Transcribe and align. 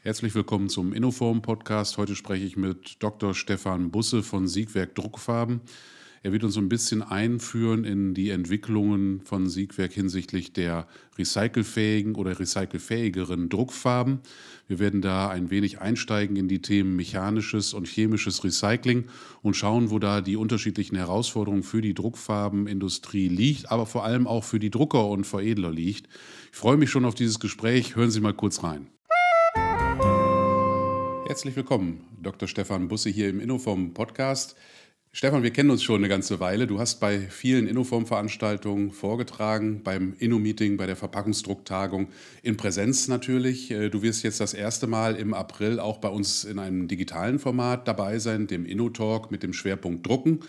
Herzlich 0.00 0.32
willkommen 0.36 0.68
zum 0.68 0.92
Innoform 0.92 1.42
Podcast. 1.42 1.98
Heute 1.98 2.14
spreche 2.14 2.44
ich 2.44 2.56
mit 2.56 3.02
Dr. 3.02 3.34
Stefan 3.34 3.90
Busse 3.90 4.22
von 4.22 4.46
Siegwerk 4.46 4.94
Druckfarben. 4.94 5.60
Er 6.22 6.32
wird 6.32 6.44
uns 6.44 6.56
ein 6.56 6.68
bisschen 6.68 7.02
einführen 7.02 7.82
in 7.82 8.14
die 8.14 8.30
Entwicklungen 8.30 9.22
von 9.22 9.48
Siegwerk 9.48 9.92
hinsichtlich 9.92 10.52
der 10.52 10.86
recycelfähigen 11.18 12.14
oder 12.14 12.38
recycelfähigeren 12.38 13.48
Druckfarben. 13.48 14.20
Wir 14.68 14.78
werden 14.78 15.02
da 15.02 15.30
ein 15.30 15.50
wenig 15.50 15.80
einsteigen 15.80 16.36
in 16.36 16.46
die 16.46 16.62
Themen 16.62 16.94
mechanisches 16.94 17.74
und 17.74 17.88
chemisches 17.88 18.44
Recycling 18.44 19.06
und 19.42 19.54
schauen, 19.54 19.90
wo 19.90 19.98
da 19.98 20.20
die 20.20 20.36
unterschiedlichen 20.36 20.94
Herausforderungen 20.94 21.64
für 21.64 21.82
die 21.82 21.94
Druckfarbenindustrie 21.94 23.26
liegt, 23.28 23.72
aber 23.72 23.84
vor 23.84 24.04
allem 24.04 24.28
auch 24.28 24.44
für 24.44 24.60
die 24.60 24.70
Drucker 24.70 25.08
und 25.08 25.24
Veredler 25.24 25.72
liegt. 25.72 26.06
Ich 26.52 26.56
freue 26.56 26.76
mich 26.76 26.88
schon 26.88 27.04
auf 27.04 27.16
dieses 27.16 27.40
Gespräch. 27.40 27.96
Hören 27.96 28.12
Sie 28.12 28.20
mal 28.20 28.32
kurz 28.32 28.62
rein. 28.62 28.86
Herzlich 31.28 31.56
willkommen, 31.56 32.06
Dr. 32.22 32.48
Stefan 32.48 32.88
Busse 32.88 33.10
hier 33.10 33.28
im 33.28 33.38
Innoform 33.38 33.92
Podcast. 33.92 34.56
Stefan, 35.12 35.42
wir 35.42 35.50
kennen 35.50 35.70
uns 35.70 35.82
schon 35.82 35.96
eine 35.96 36.08
ganze 36.08 36.40
Weile. 36.40 36.66
Du 36.66 36.78
hast 36.78 37.00
bei 37.00 37.18
vielen 37.18 37.66
Innoform-Veranstaltungen 37.66 38.92
vorgetragen, 38.92 39.82
beim 39.82 40.14
Inno-Meeting, 40.18 40.78
bei 40.78 40.86
der 40.86 40.96
Verpackungsdrucktagung, 40.96 42.08
in 42.42 42.56
Präsenz 42.56 43.08
natürlich. 43.08 43.70
Äh, 43.70 43.90
du 43.90 44.00
wirst 44.00 44.22
jetzt 44.22 44.40
das 44.40 44.54
erste 44.54 44.86
Mal 44.86 45.16
im 45.16 45.34
April 45.34 45.80
auch 45.80 45.98
bei 45.98 46.08
uns 46.08 46.44
in 46.44 46.58
einem 46.58 46.88
digitalen 46.88 47.38
Format 47.38 47.86
dabei 47.86 48.18
sein, 48.20 48.46
dem 48.46 48.64
Inno-Talk 48.64 49.30
mit 49.30 49.42
dem 49.42 49.52
Schwerpunkt 49.52 50.06
Drucken. 50.06 50.40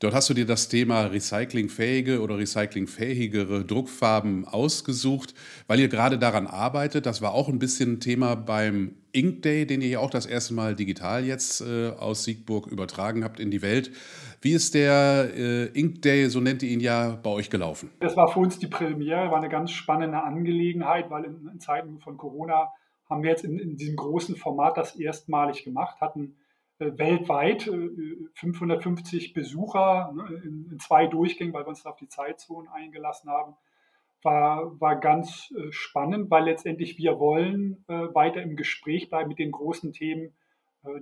Dort 0.00 0.14
hast 0.14 0.30
du 0.30 0.34
dir 0.34 0.46
das 0.46 0.70
Thema 0.70 1.02
recyclingfähige 1.02 2.22
oder 2.22 2.38
recyclingfähigere 2.38 3.66
Druckfarben 3.66 4.46
ausgesucht, 4.46 5.34
weil 5.66 5.78
ihr 5.78 5.88
gerade 5.88 6.18
daran 6.18 6.46
arbeitet. 6.46 7.04
Das 7.04 7.20
war 7.20 7.34
auch 7.34 7.50
ein 7.50 7.58
bisschen 7.58 8.00
Thema 8.00 8.34
beim 8.34 8.94
Ink 9.12 9.42
Day, 9.42 9.66
den 9.66 9.82
ihr 9.82 9.88
ja 9.88 9.98
auch 9.98 10.08
das 10.08 10.24
erste 10.24 10.54
Mal 10.54 10.74
digital 10.74 11.26
jetzt 11.26 11.60
äh, 11.60 11.90
aus 11.90 12.24
Siegburg 12.24 12.66
übertragen 12.66 13.24
habt 13.24 13.38
in 13.40 13.50
die 13.50 13.60
Welt. 13.60 13.90
Wie 14.40 14.52
ist 14.52 14.72
der 14.72 15.32
äh, 15.36 15.66
Ink 15.78 16.00
Day, 16.00 16.30
so 16.30 16.40
nennt 16.40 16.62
ihr 16.62 16.70
ihn 16.70 16.80
ja, 16.80 17.18
bei 17.22 17.28
euch 17.28 17.50
gelaufen? 17.50 17.90
Das 18.00 18.16
war 18.16 18.28
für 18.28 18.40
uns 18.40 18.58
die 18.58 18.68
Premiere, 18.68 19.30
war 19.30 19.36
eine 19.36 19.50
ganz 19.50 19.70
spannende 19.70 20.22
Angelegenheit, 20.22 21.10
weil 21.10 21.24
in, 21.24 21.46
in 21.46 21.60
Zeiten 21.60 21.98
von 22.00 22.16
Corona 22.16 22.70
haben 23.10 23.22
wir 23.22 23.28
jetzt 23.28 23.44
in, 23.44 23.58
in 23.58 23.76
diesem 23.76 23.96
großen 23.96 24.36
Format 24.36 24.78
das 24.78 24.96
erstmalig 24.96 25.62
gemacht, 25.62 26.00
hatten 26.00 26.36
weltweit 26.80 27.70
550 28.34 29.30
äh, 29.30 29.32
Besucher 29.32 30.12
ne, 30.14 30.42
in, 30.44 30.78
zwei 30.80 31.06
Durchgängen, 31.06 31.52
weil 31.52 31.64
wir 31.64 31.68
uns 31.68 31.84
auf 31.84 31.96
die 31.96 32.08
Zeitzonen 32.08 32.70
eingelassen 32.70 33.30
haben. 33.30 33.54
War, 34.22 34.80
war 34.80 34.96
ganz 34.96 35.52
äh, 35.56 35.70
spannend, 35.72 36.30
weil 36.30 36.44
letztendlich 36.44 36.98
wir 36.98 37.18
wollen 37.18 37.84
weiter 37.86 38.42
im 38.42 38.56
Gespräch 38.56 39.08
bleiben 39.08 39.28
mit 39.28 39.38
den 39.38 39.52
großen 39.52 39.92
Themen, 39.92 40.34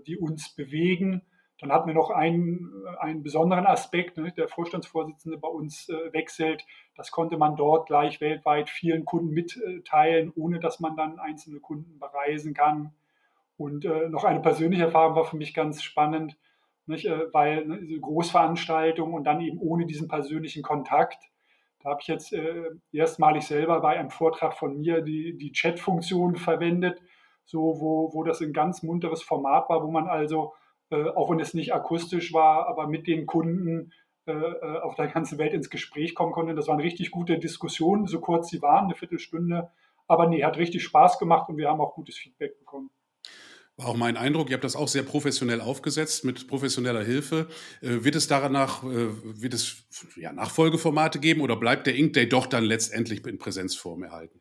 die 0.07 0.17
uns 0.19 0.55
bewegen. 0.55 1.23
Dann 1.61 1.73
hatten 1.73 1.89
wir 1.89 1.95
noch 1.95 2.11
einen, 2.11 2.71
einen 2.99 3.23
besonderen 3.23 3.67
Aspekt, 3.67 4.17
ne, 4.17 4.33
der 4.33 4.49
Vorstandsvorsitzende 4.49 5.39
bei 5.39 5.49
uns 5.49 5.89
wechselt. 6.13 6.65
Das 6.97 7.11
konnte 7.11 7.37
man 7.37 7.57
dort 7.57 7.87
gleich 7.87 8.21
weltweit 8.21 8.71
vielen 8.71 9.05
Kunden 9.05 9.31
mitteilen, 9.31 10.33
ohne 10.35 10.61
dass 10.61 10.81
man 10.81 10.97
dann 10.97 11.19
einzelne 11.19 11.61
Kunden 11.61 11.99
bereisen 11.99 12.55
kann. 12.55 12.93
Und 13.59 13.85
äh, 13.85 14.09
noch 14.09 14.25
eine 14.25 14.41
persönliche 14.41 14.85
Erfahrung 14.85 15.17
war 15.17 15.25
für 15.25 15.37
mich 15.37 15.53
ganz 15.53 15.83
spannend, 15.83 16.39
nicht, 16.87 17.07
äh, 17.07 17.33
weil 17.33 17.67
ne, 17.67 18.01
Großveranstaltung 18.01 19.13
und 19.13 19.25
dann 19.25 19.41
eben 19.41 19.59
ohne 19.59 19.85
diesen 19.85 20.09
persönlichen 20.09 20.63
Kontakt. 20.63 21.19
Da 21.81 21.91
habe 21.91 22.01
ich 22.01 22.07
jetzt 22.07 22.33
äh, 22.33 22.71
erstmalig 22.93 23.47
selber 23.47 23.81
bei 23.81 23.99
einem 23.99 24.11
Vortrag 24.11 24.55
von 24.55 24.79
mir 24.79 25.03
die, 25.03 25.37
die 25.37 25.53
Chat-Funktion 25.53 26.37
verwendet, 26.37 27.03
so 27.45 27.81
wo, 27.81 28.15
wo 28.15 28.23
das 28.23 28.41
ein 28.41 28.53
ganz 28.53 28.83
munteres 28.85 29.23
Format 29.23 29.69
war, 29.69 29.83
wo 29.83 29.91
man 29.91 30.07
also, 30.07 30.55
äh, 30.91 31.09
auch 31.11 31.31
wenn 31.31 31.41
es 31.41 31.53
nicht 31.53 31.75
akustisch 31.75 32.33
war, 32.33 32.69
aber 32.69 32.87
mit 32.87 33.09
den 33.09 33.27
Kunden 33.27 33.93
äh, 34.27 34.33
äh, 34.33 34.81
auf 34.83 34.95
der 34.95 35.09
ganzen 35.09 35.39
Welt 35.39 35.53
ins 35.53 35.71
Gespräch 35.71 36.15
kommen 36.15 36.33
konnte. 36.33 36.55
Das 36.55 36.69
waren 36.69 36.81
richtig 36.81 37.11
gute 37.11 37.39
Diskussionen, 37.39 38.07
so 38.07 38.21
kurz 38.21 38.51
sie 38.51 38.63
waren, 38.63 38.85
eine 38.85 38.95
Viertelstunde. 38.95 39.71
Aber 40.07 40.29
nee, 40.29 40.45
hat 40.45 40.59
richtig 40.59 40.85
Spaß 40.85 41.19
gemacht 41.19 41.49
und 41.49 41.57
wir 41.57 41.69
haben 41.69 41.81
auch 41.81 41.95
gutes 41.95 42.17
Feedback 42.17 42.57
bekommen. 42.59 42.91
War 43.79 43.87
auch 43.87 43.97
mein 43.97 44.17
Eindruck, 44.17 44.51
ihr 44.51 44.55
habt 44.55 44.65
das 44.65 44.75
auch 44.75 44.89
sehr 44.89 45.05
professionell 45.05 45.61
aufgesetzt, 45.61 46.25
mit 46.25 46.49
professioneller 46.49 47.05
Hilfe. 47.05 47.47
Äh, 47.81 48.03
wird 48.03 48.17
es 48.17 48.27
danach, 48.27 48.83
äh, 48.83 49.09
wird 49.23 49.55
es 49.55 49.87
ja, 50.17 50.33
Nachfolgeformate 50.33 51.21
geben 51.21 51.43
oder 51.43 51.55
bleibt 51.55 51.87
der 51.87 51.95
Ink 51.95 52.13
Day 52.15 52.29
doch 52.29 52.47
dann 52.47 52.65
letztendlich 52.65 53.25
in 53.25 53.39
Präsenzform 53.39 54.03
erhalten? 54.03 54.41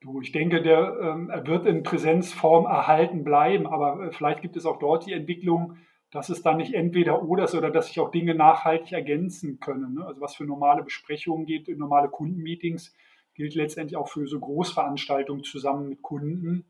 Du, 0.00 0.22
ich 0.22 0.32
denke, 0.32 0.62
der 0.62 0.96
ähm, 0.98 1.30
wird 1.44 1.66
in 1.66 1.82
Präsenzform 1.82 2.64
erhalten 2.64 3.22
bleiben, 3.22 3.66
aber 3.66 4.06
äh, 4.06 4.12
vielleicht 4.12 4.40
gibt 4.40 4.56
es 4.56 4.64
auch 4.64 4.78
dort 4.78 5.04
die 5.04 5.12
Entwicklung, 5.12 5.76
dass 6.10 6.30
es 6.30 6.40
dann 6.40 6.56
nicht 6.56 6.72
entweder 6.72 7.22
oder 7.22 7.44
ist 7.44 7.54
oder 7.54 7.70
dass 7.70 7.88
sich 7.88 8.00
auch 8.00 8.10
Dinge 8.10 8.34
nachhaltig 8.34 8.92
ergänzen 8.92 9.60
können. 9.60 9.96
Ne? 9.96 10.06
Also 10.06 10.22
was 10.22 10.34
für 10.34 10.44
normale 10.44 10.82
Besprechungen 10.82 11.44
geht, 11.44 11.68
normale 11.76 12.08
Kundenmeetings, 12.08 12.94
gilt 13.34 13.54
letztendlich 13.54 13.98
auch 13.98 14.08
für 14.08 14.26
so 14.26 14.40
Großveranstaltungen 14.40 15.44
zusammen 15.44 15.90
mit 15.90 16.00
Kunden. 16.00 16.64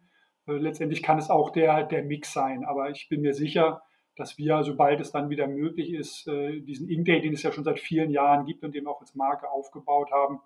Äh, 0.50 0.59
letztendlich 0.59 1.03
kann 1.03 1.19
es 1.19 1.31
auch 1.31 1.50
der, 1.50 1.84
der 1.84 2.03
Mix 2.03 2.33
sein. 2.33 2.65
Aber 2.65 2.91
ich 2.91 3.09
bin 3.09 3.21
mir 3.22 3.34
sicher, 3.34 3.83
dass 4.16 4.37
wir, 4.38 4.62
sobald 4.65 5.00
es 5.00 5.12
dann 5.12 5.31
wieder 5.31 5.47
möglich 5.47 5.93
ist, 5.93 6.27
äh, 6.28 6.61
diesen 6.61 6.88
Ink-Day, 6.88 7.21
den 7.21 7.33
es 7.33 7.43
ja 7.43 7.53
schon 7.53 7.65
seit 7.65 7.81
vielen 7.81 8.11
Jahren 8.11 8.44
gibt 8.44 8.65
und 8.65 8.75
den 8.75 8.84
wir 8.84 8.91
auch 8.91 9.00
als 9.00 9.15
Marke 9.15 9.49
aufgebaut 9.50 10.11
haben, 10.12 10.41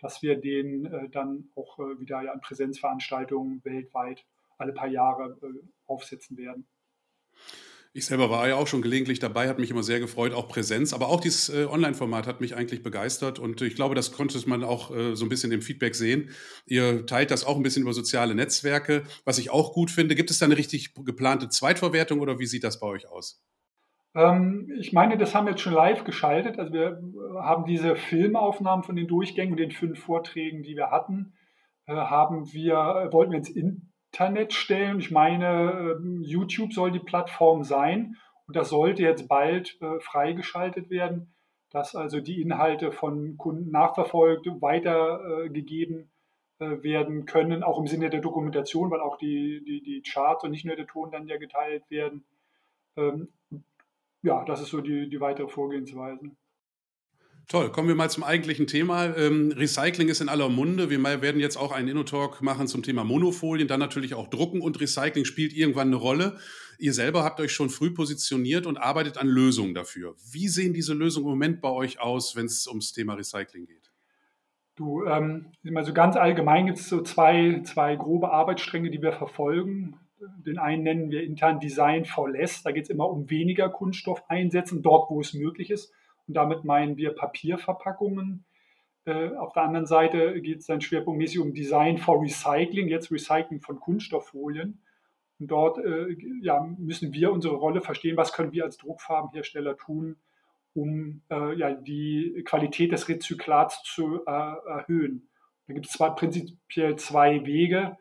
dass 0.00 0.22
wir 0.22 0.40
den 0.40 0.86
äh, 0.86 1.08
dann 1.10 1.50
auch 1.54 1.78
wieder 1.78 2.22
ja 2.22 2.32
in 2.32 2.40
Präsenzveranstaltungen 2.40 3.64
weltweit 3.64 4.24
alle 4.58 4.72
paar 4.72 4.88
Jahre 4.88 5.38
aufsetzen 5.86 6.36
werden. 6.36 6.66
Ich 7.94 8.06
selber 8.06 8.30
war 8.30 8.48
ja 8.48 8.56
auch 8.56 8.66
schon 8.66 8.80
gelegentlich 8.80 9.18
dabei, 9.18 9.48
hat 9.48 9.58
mich 9.58 9.70
immer 9.70 9.82
sehr 9.82 10.00
gefreut, 10.00 10.32
auch 10.32 10.48
Präsenz. 10.48 10.94
Aber 10.94 11.08
auch 11.08 11.20
dieses 11.20 11.50
äh, 11.50 11.66
Online-Format 11.66 12.26
hat 12.26 12.40
mich 12.40 12.56
eigentlich 12.56 12.82
begeistert 12.82 13.38
und 13.38 13.60
ich 13.60 13.74
glaube, 13.74 13.94
das 13.94 14.12
konnte 14.12 14.38
man 14.48 14.64
auch 14.64 14.96
äh, 14.96 15.14
so 15.14 15.26
ein 15.26 15.28
bisschen 15.28 15.52
im 15.52 15.60
Feedback 15.60 15.94
sehen. 15.94 16.30
Ihr 16.64 17.04
teilt 17.04 17.30
das 17.30 17.44
auch 17.44 17.56
ein 17.56 17.62
bisschen 17.62 17.82
über 17.82 17.92
soziale 17.92 18.34
Netzwerke, 18.34 19.02
was 19.26 19.36
ich 19.36 19.50
auch 19.50 19.74
gut 19.74 19.90
finde. 19.90 20.14
Gibt 20.14 20.30
es 20.30 20.38
da 20.38 20.46
eine 20.46 20.56
richtig 20.56 20.94
geplante 20.94 21.50
Zweitverwertung 21.50 22.20
oder 22.20 22.38
wie 22.38 22.46
sieht 22.46 22.64
das 22.64 22.80
bei 22.80 22.86
euch 22.86 23.06
aus? 23.10 23.42
Ähm, 24.14 24.70
ich 24.78 24.94
meine, 24.94 25.18
das 25.18 25.34
haben 25.34 25.46
wir 25.46 25.50
jetzt 25.50 25.62
schon 25.62 25.74
live 25.74 26.04
geschaltet. 26.04 26.58
Also 26.58 26.72
wir 26.72 26.98
äh, 26.98 27.42
haben 27.42 27.66
diese 27.66 27.96
Filmaufnahmen 27.96 28.84
von 28.84 28.96
den 28.96 29.06
Durchgängen 29.06 29.52
und 29.52 29.60
den 29.60 29.70
fünf 29.70 29.98
Vorträgen, 29.98 30.62
die 30.62 30.76
wir 30.76 30.90
hatten, 30.90 31.34
äh, 31.86 31.94
haben 31.94 32.52
wir, 32.54 32.74
äh, 32.74 33.12
wollten 33.12 33.32
wir 33.32 33.38
jetzt 33.38 33.54
in 33.54 33.91
Internet 34.12 34.52
stellen. 34.52 34.98
Ich 34.98 35.10
meine, 35.10 35.96
ähm, 35.96 36.22
YouTube 36.22 36.74
soll 36.74 36.90
die 36.90 36.98
Plattform 36.98 37.64
sein 37.64 38.16
und 38.46 38.56
das 38.56 38.68
sollte 38.68 39.02
jetzt 39.02 39.26
bald 39.26 39.80
äh, 39.80 40.00
freigeschaltet 40.00 40.90
werden, 40.90 41.32
dass 41.70 41.96
also 41.96 42.20
die 42.20 42.42
Inhalte 42.42 42.92
von 42.92 43.38
Kunden 43.38 43.70
nachverfolgt, 43.70 44.46
weitergegeben 44.60 46.10
äh, 46.58 46.82
werden 46.82 47.24
können, 47.24 47.62
auch 47.62 47.78
im 47.78 47.86
Sinne 47.86 48.10
der 48.10 48.20
Dokumentation, 48.20 48.90
weil 48.90 49.00
auch 49.00 49.16
die, 49.16 49.64
die, 49.64 49.82
die 49.82 50.02
Charts 50.02 50.44
und 50.44 50.50
nicht 50.50 50.66
nur 50.66 50.76
der 50.76 50.86
Ton 50.86 51.10
dann 51.10 51.26
ja 51.26 51.38
geteilt 51.38 51.84
werden. 51.88 52.22
Ähm, 52.98 53.28
ja, 54.22 54.44
das 54.44 54.60
ist 54.60 54.68
so 54.68 54.82
die, 54.82 55.08
die 55.08 55.20
weitere 55.22 55.48
Vorgehensweise. 55.48 56.30
Toll, 57.48 57.70
kommen 57.70 57.88
wir 57.88 57.94
mal 57.94 58.08
zum 58.08 58.22
eigentlichen 58.22 58.66
Thema. 58.66 59.16
Ähm, 59.16 59.52
Recycling 59.52 60.08
ist 60.08 60.20
in 60.20 60.28
aller 60.28 60.48
Munde. 60.48 60.90
Wir 60.90 61.02
werden 61.02 61.40
jetzt 61.40 61.56
auch 61.56 61.72
einen 61.72 61.88
InnoTalk 61.88 62.40
machen 62.40 62.66
zum 62.66 62.82
Thema 62.82 63.04
Monofolien, 63.04 63.68
dann 63.68 63.80
natürlich 63.80 64.14
auch 64.14 64.28
Drucken 64.28 64.60
und 64.60 64.80
Recycling 64.80 65.24
spielt 65.24 65.52
irgendwann 65.52 65.88
eine 65.88 65.96
Rolle. 65.96 66.38
Ihr 66.78 66.92
selber 66.92 67.24
habt 67.24 67.40
euch 67.40 67.52
schon 67.52 67.68
früh 67.68 67.90
positioniert 67.90 68.66
und 68.66 68.78
arbeitet 68.78 69.18
an 69.18 69.28
Lösungen 69.28 69.74
dafür. 69.74 70.14
Wie 70.30 70.48
sehen 70.48 70.72
diese 70.72 70.94
Lösungen 70.94 71.26
im 71.26 71.30
Moment 71.30 71.60
bei 71.60 71.70
euch 71.70 72.00
aus, 72.00 72.36
wenn 72.36 72.46
es 72.46 72.66
ums 72.66 72.92
Thema 72.92 73.14
Recycling 73.14 73.66
geht? 73.66 73.92
Du, 74.74 75.04
ähm, 75.04 75.52
also 75.74 75.92
ganz 75.92 76.16
allgemein 76.16 76.66
gibt 76.66 76.78
es 76.78 76.88
so 76.88 77.02
zwei, 77.02 77.60
zwei 77.64 77.96
grobe 77.96 78.30
Arbeitsstränge, 78.30 78.90
die 78.90 79.02
wir 79.02 79.12
verfolgen. 79.12 79.96
Den 80.46 80.58
einen 80.58 80.84
nennen 80.84 81.10
wir 81.10 81.22
intern 81.22 81.60
Design 81.60 82.04
for 82.04 82.30
Less. 82.30 82.62
Da 82.62 82.72
geht 82.72 82.84
es 82.84 82.90
immer 82.90 83.10
um 83.10 83.28
weniger 83.28 83.68
Kunststoff 83.68 84.22
einsetzen, 84.28 84.82
dort 84.82 85.10
wo 85.10 85.20
es 85.20 85.34
möglich 85.34 85.70
ist. 85.70 85.92
Und 86.32 86.36
damit 86.36 86.64
meinen 86.64 86.96
wir 86.96 87.14
Papierverpackungen. 87.14 88.46
Äh, 89.04 89.34
auf 89.36 89.52
der 89.52 89.64
anderen 89.64 89.84
Seite 89.84 90.40
geht 90.40 90.60
es 90.60 90.66
dann 90.66 90.80
schwerpunktmäßig 90.80 91.40
um 91.40 91.52
Design 91.52 91.98
for 91.98 92.22
Recycling, 92.22 92.88
jetzt 92.88 93.12
Recycling 93.12 93.60
von 93.60 93.78
Kunststofffolien. 93.78 94.80
Und 95.38 95.48
dort 95.48 95.76
äh, 95.76 96.16
ja, 96.40 96.66
müssen 96.78 97.12
wir 97.12 97.32
unsere 97.32 97.56
Rolle 97.56 97.82
verstehen, 97.82 98.16
was 98.16 98.32
können 98.32 98.52
wir 98.52 98.64
als 98.64 98.78
Druckfarbenhersteller 98.78 99.76
tun, 99.76 100.16
um 100.72 101.20
äh, 101.30 101.54
ja, 101.54 101.74
die 101.74 102.42
Qualität 102.46 102.92
des 102.92 103.10
Rezyklats 103.10 103.82
zu 103.82 104.24
äh, 104.24 104.30
erhöhen. 104.30 105.28
Da 105.66 105.74
gibt 105.74 105.84
es 105.84 105.92
zwei, 105.92 106.08
prinzipiell 106.08 106.96
zwei 106.96 107.44
Wege. 107.44 107.98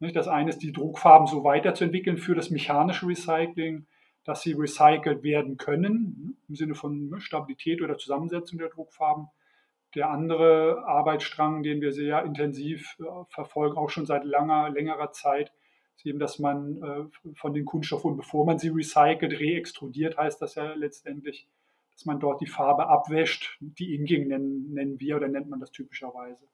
Nicht? 0.00 0.16
Das 0.16 0.26
eine 0.26 0.50
ist, 0.50 0.64
die 0.64 0.72
Druckfarben 0.72 1.28
so 1.28 1.44
weiterzuentwickeln 1.44 2.18
für 2.18 2.34
das 2.34 2.50
mechanische 2.50 3.06
Recycling 3.06 3.86
dass 4.28 4.42
sie 4.42 4.52
recycelt 4.52 5.22
werden 5.22 5.56
können, 5.56 6.36
im 6.50 6.54
Sinne 6.54 6.74
von 6.74 7.08
ne, 7.08 7.18
Stabilität 7.18 7.80
oder 7.80 7.96
Zusammensetzung 7.96 8.58
der 8.58 8.68
Druckfarben. 8.68 9.28
Der 9.94 10.10
andere 10.10 10.84
Arbeitsstrang, 10.86 11.62
den 11.62 11.80
wir 11.80 11.92
sehr 11.92 12.22
intensiv 12.24 12.94
äh, 13.00 13.04
verfolgen, 13.30 13.78
auch 13.78 13.88
schon 13.88 14.04
seit 14.04 14.24
langer, 14.24 14.68
längerer 14.68 15.12
Zeit, 15.12 15.50
ist 15.96 16.04
eben, 16.04 16.18
dass 16.18 16.38
man 16.38 16.82
äh, 16.82 17.32
von 17.36 17.54
den 17.54 17.64
Kunststoffen, 17.64 18.18
bevor 18.18 18.44
man 18.44 18.58
sie 18.58 18.68
recycelt, 18.68 19.40
reextrudiert, 19.40 20.18
heißt 20.18 20.42
das 20.42 20.56
ja 20.56 20.74
letztendlich, 20.74 21.48
dass 21.94 22.04
man 22.04 22.20
dort 22.20 22.42
die 22.42 22.46
Farbe 22.46 22.86
abwäscht. 22.86 23.56
Die 23.62 23.94
Inking 23.94 24.28
nennen, 24.28 24.74
nennen 24.74 25.00
wir 25.00 25.16
oder 25.16 25.28
nennt 25.28 25.48
man 25.48 25.58
das 25.58 25.72
typischerweise. 25.72 26.44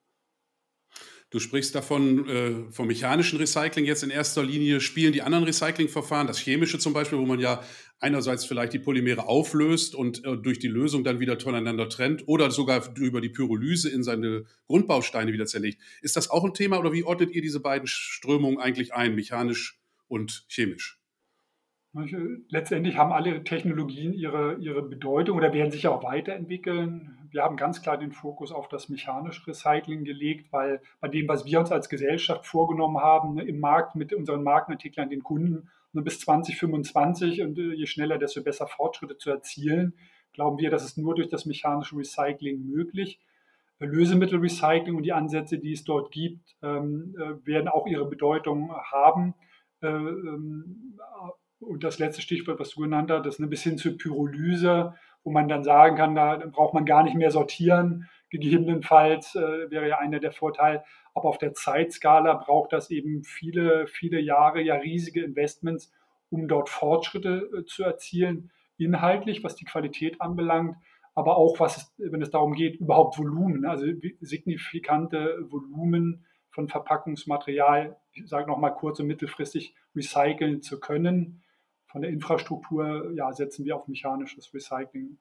Du 1.34 1.40
sprichst 1.40 1.75
davon 1.75 2.28
äh, 2.28 2.70
vom 2.70 2.86
mechanischen 2.86 3.40
Recycling 3.40 3.84
jetzt 3.84 4.04
in 4.04 4.10
erster 4.10 4.44
Linie. 4.44 4.81
Spielen 4.81 5.12
die 5.12 5.22
anderen 5.22 5.44
Recyclingverfahren, 5.44 6.28
das 6.28 6.38
chemische 6.38 6.78
zum 6.78 6.92
Beispiel, 6.92 7.19
wo 7.19 7.26
man 7.26 7.40
ja 7.40 7.60
einerseits 7.98 8.44
vielleicht 8.44 8.72
die 8.72 8.78
Polymere 8.78 9.26
auflöst 9.26 9.96
und 9.96 10.25
äh, 10.25 10.36
durch 10.36 10.60
die 10.60 10.69
Lösung 10.69 11.02
dann 11.02 11.19
wieder 11.19 11.36
voneinander 11.40 11.88
trennt 11.88 12.28
oder 12.28 12.52
sogar 12.52 12.84
über 12.96 13.20
die 13.20 13.31
Pyrolyse 13.31 13.90
in 13.90 14.04
seine 14.04 14.44
Grundbausteine 14.69 15.32
wieder 15.32 15.46
zerlegt. 15.46 15.82
Ist 16.02 16.14
das 16.14 16.31
auch 16.31 16.44
ein 16.44 16.54
Thema 16.54 16.78
oder 16.78 16.92
wie 16.92 17.02
ordnet 17.02 17.32
ihr 17.32 17.42
diese 17.42 17.58
beiden 17.58 17.88
Strömungen 17.88 18.60
eigentlich 18.60 18.94
ein, 18.94 19.16
mechanisch 19.16 19.80
und 20.06 20.46
chemisch? 20.46 21.00
Letztendlich 22.48 22.96
haben 22.96 23.12
alle 23.12 23.42
Technologien 23.42 24.12
ihre, 24.12 24.58
ihre 24.60 24.82
Bedeutung 24.82 25.37
oder 25.37 25.52
werden 25.52 25.72
sich 25.72 25.88
auch 25.88 26.04
weiterentwickeln. 26.04 27.24
Wir 27.34 27.42
haben 27.42 27.56
ganz 27.56 27.82
klar 27.82 27.98
den 27.98 28.12
Fokus 28.12 28.52
auf 28.52 28.69
das 28.69 28.88
mechanische 28.88 29.44
Recycling 29.48 30.04
gelegt, 30.04 30.52
weil 30.52 30.81
bei 31.00 31.08
dem, 31.08 31.26
was 31.26 31.44
wir 31.44 31.58
uns 31.58 31.72
als 31.72 31.88
Gesellschaft 31.88 32.46
vorgenommen 32.46 32.98
haben, 32.98 33.34
ne, 33.34 33.42
im 33.42 33.58
Markt 33.58 33.96
mit 33.96 34.14
unseren 34.14 34.44
Markenartikeln 34.44 35.06
an 35.06 35.10
den 35.10 35.25
Kunden 35.25 35.69
ne, 35.92 36.02
bis 36.02 36.20
2025 36.20 37.42
und 37.42 37.58
äh, 37.58 37.72
je 37.72 37.86
schneller, 37.86 38.19
desto 38.19 38.40
besser 38.40 38.69
Fortschritte 38.69 39.19
zu 39.19 39.31
erzielen, 39.31 39.94
glauben 40.32 40.58
wir, 40.58 40.70
dass 40.70 40.84
es 40.84 40.96
nur 40.96 41.16
durch 41.16 41.28
das 41.28 41.44
mechanische 41.44 41.96
Recycling 41.96 42.66
möglich. 42.66 43.19
Lösemittelrecycling 43.80 44.94
und 44.94 45.02
die 45.02 45.12
Ansätze, 45.12 45.58
die 45.58 45.72
es 45.72 45.82
dort 45.82 46.12
gibt, 46.12 46.54
ähm, 46.62 47.16
äh, 47.19 47.44
werden 47.44 47.66
auch 47.66 47.88
ihre 47.88 48.08
Bedeutung 48.08 48.72
haben 48.92 49.34
äh, 49.82 49.88
ähm, 49.88 51.00
und 51.58 51.82
das 51.82 51.98
letzte 51.98 52.22
Stichwort, 52.22 52.60
was 52.60 52.70
du 52.70 52.82
genannt 52.82 53.10
hast, 53.10 53.26
ist 53.26 53.40
ein 53.40 53.50
bisschen 53.50 53.78
zur 53.78 53.96
Pyrolyse, 53.96 54.94
wo 55.25 55.31
man 55.31 55.49
dann 55.49 55.65
sagen 55.65 55.97
kann, 55.97 56.15
da 56.15 56.37
braucht 56.37 56.75
man 56.75 56.85
gar 56.85 57.03
nicht 57.03 57.17
mehr 57.17 57.31
sortieren. 57.31 58.09
Gegebenenfalls 58.31 59.35
äh, 59.35 59.71
wäre 59.71 59.88
ja 59.88 59.99
einer 59.99 60.21
der 60.21 60.32
Vorteile. 60.32 60.85
Aber 61.15 61.29
auf 61.29 61.38
der 61.38 61.55
Zeitskala 61.55 62.35
braucht 62.35 62.73
das 62.73 62.91
eben 62.91 63.25
viele, 63.25 63.87
viele 63.87 64.21
Jahre, 64.21 64.61
ja 64.61 64.76
riesige 64.76 65.23
Investments, 65.23 65.93
um 66.31 66.49
dort 66.49 66.69
Fortschritte 66.69 67.49
äh, 67.56 67.65
zu 67.65 67.85
erzielen, 67.85 68.50
inhaltlich, 68.76 69.44
was 69.44 69.55
die 69.55 69.65
Qualität 69.65 70.21
anbelangt, 70.21 70.76
aber 71.15 71.37
auch, 71.37 71.61
was 71.61 71.76
es, 71.76 71.94
wenn 71.97 72.23
es 72.23 72.31
darum 72.31 72.55
geht, 72.55 72.81
überhaupt 72.81 73.19
Volumen, 73.19 73.65
also 73.67 73.87
signifikante 74.21 75.47
Volumen 75.49 76.26
von 76.50 76.69
Verpackungsmaterial, 76.69 77.97
ich 78.12 78.29
sage 78.29 78.49
nochmal 78.49 78.75
kurz 78.75 78.99
und 78.99 79.06
mittelfristig, 79.06 79.75
recyceln 79.94 80.61
zu 80.61 80.81
können 80.81 81.44
von 81.94 82.02
der 82.02 82.11
Infrastruktur 82.11 83.12
ja, 83.14 83.32
setzen 83.32 83.64
wir 83.64 83.76
auf 83.76 83.87
mechanisches 83.87 84.52
Recycling. 84.52 85.17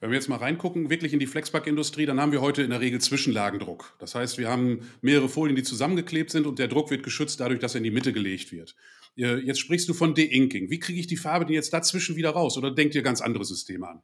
Wenn 0.00 0.10
wir 0.10 0.16
jetzt 0.16 0.28
mal 0.28 0.38
reingucken, 0.38 0.90
wirklich 0.90 1.12
in 1.12 1.20
die 1.20 1.28
Flexpack-Industrie, 1.28 2.04
dann 2.04 2.20
haben 2.20 2.32
wir 2.32 2.40
heute 2.40 2.62
in 2.62 2.70
der 2.70 2.80
Regel 2.80 3.00
Zwischenlagendruck. 3.00 3.94
Das 4.00 4.16
heißt, 4.16 4.38
wir 4.38 4.48
haben 4.48 4.80
mehrere 5.02 5.28
Folien, 5.28 5.54
die 5.54 5.62
zusammengeklebt 5.62 6.32
sind 6.32 6.48
und 6.48 6.58
der 6.58 6.66
Druck 6.66 6.90
wird 6.90 7.04
geschützt 7.04 7.38
dadurch, 7.38 7.60
dass 7.60 7.76
er 7.76 7.78
in 7.78 7.84
die 7.84 7.92
Mitte 7.92 8.12
gelegt 8.12 8.50
wird. 8.50 8.74
Jetzt 9.14 9.60
sprichst 9.60 9.88
du 9.88 9.94
von 9.94 10.14
De-Inking. 10.14 10.68
Wie 10.68 10.80
kriege 10.80 10.98
ich 10.98 11.06
die 11.06 11.16
Farbe 11.16 11.46
denn 11.46 11.54
jetzt 11.54 11.72
dazwischen 11.72 12.16
wieder 12.16 12.30
raus? 12.30 12.58
Oder 12.58 12.72
denkt 12.72 12.96
ihr 12.96 13.02
ganz 13.02 13.20
andere 13.20 13.44
Systeme 13.44 13.86
an? 13.86 14.02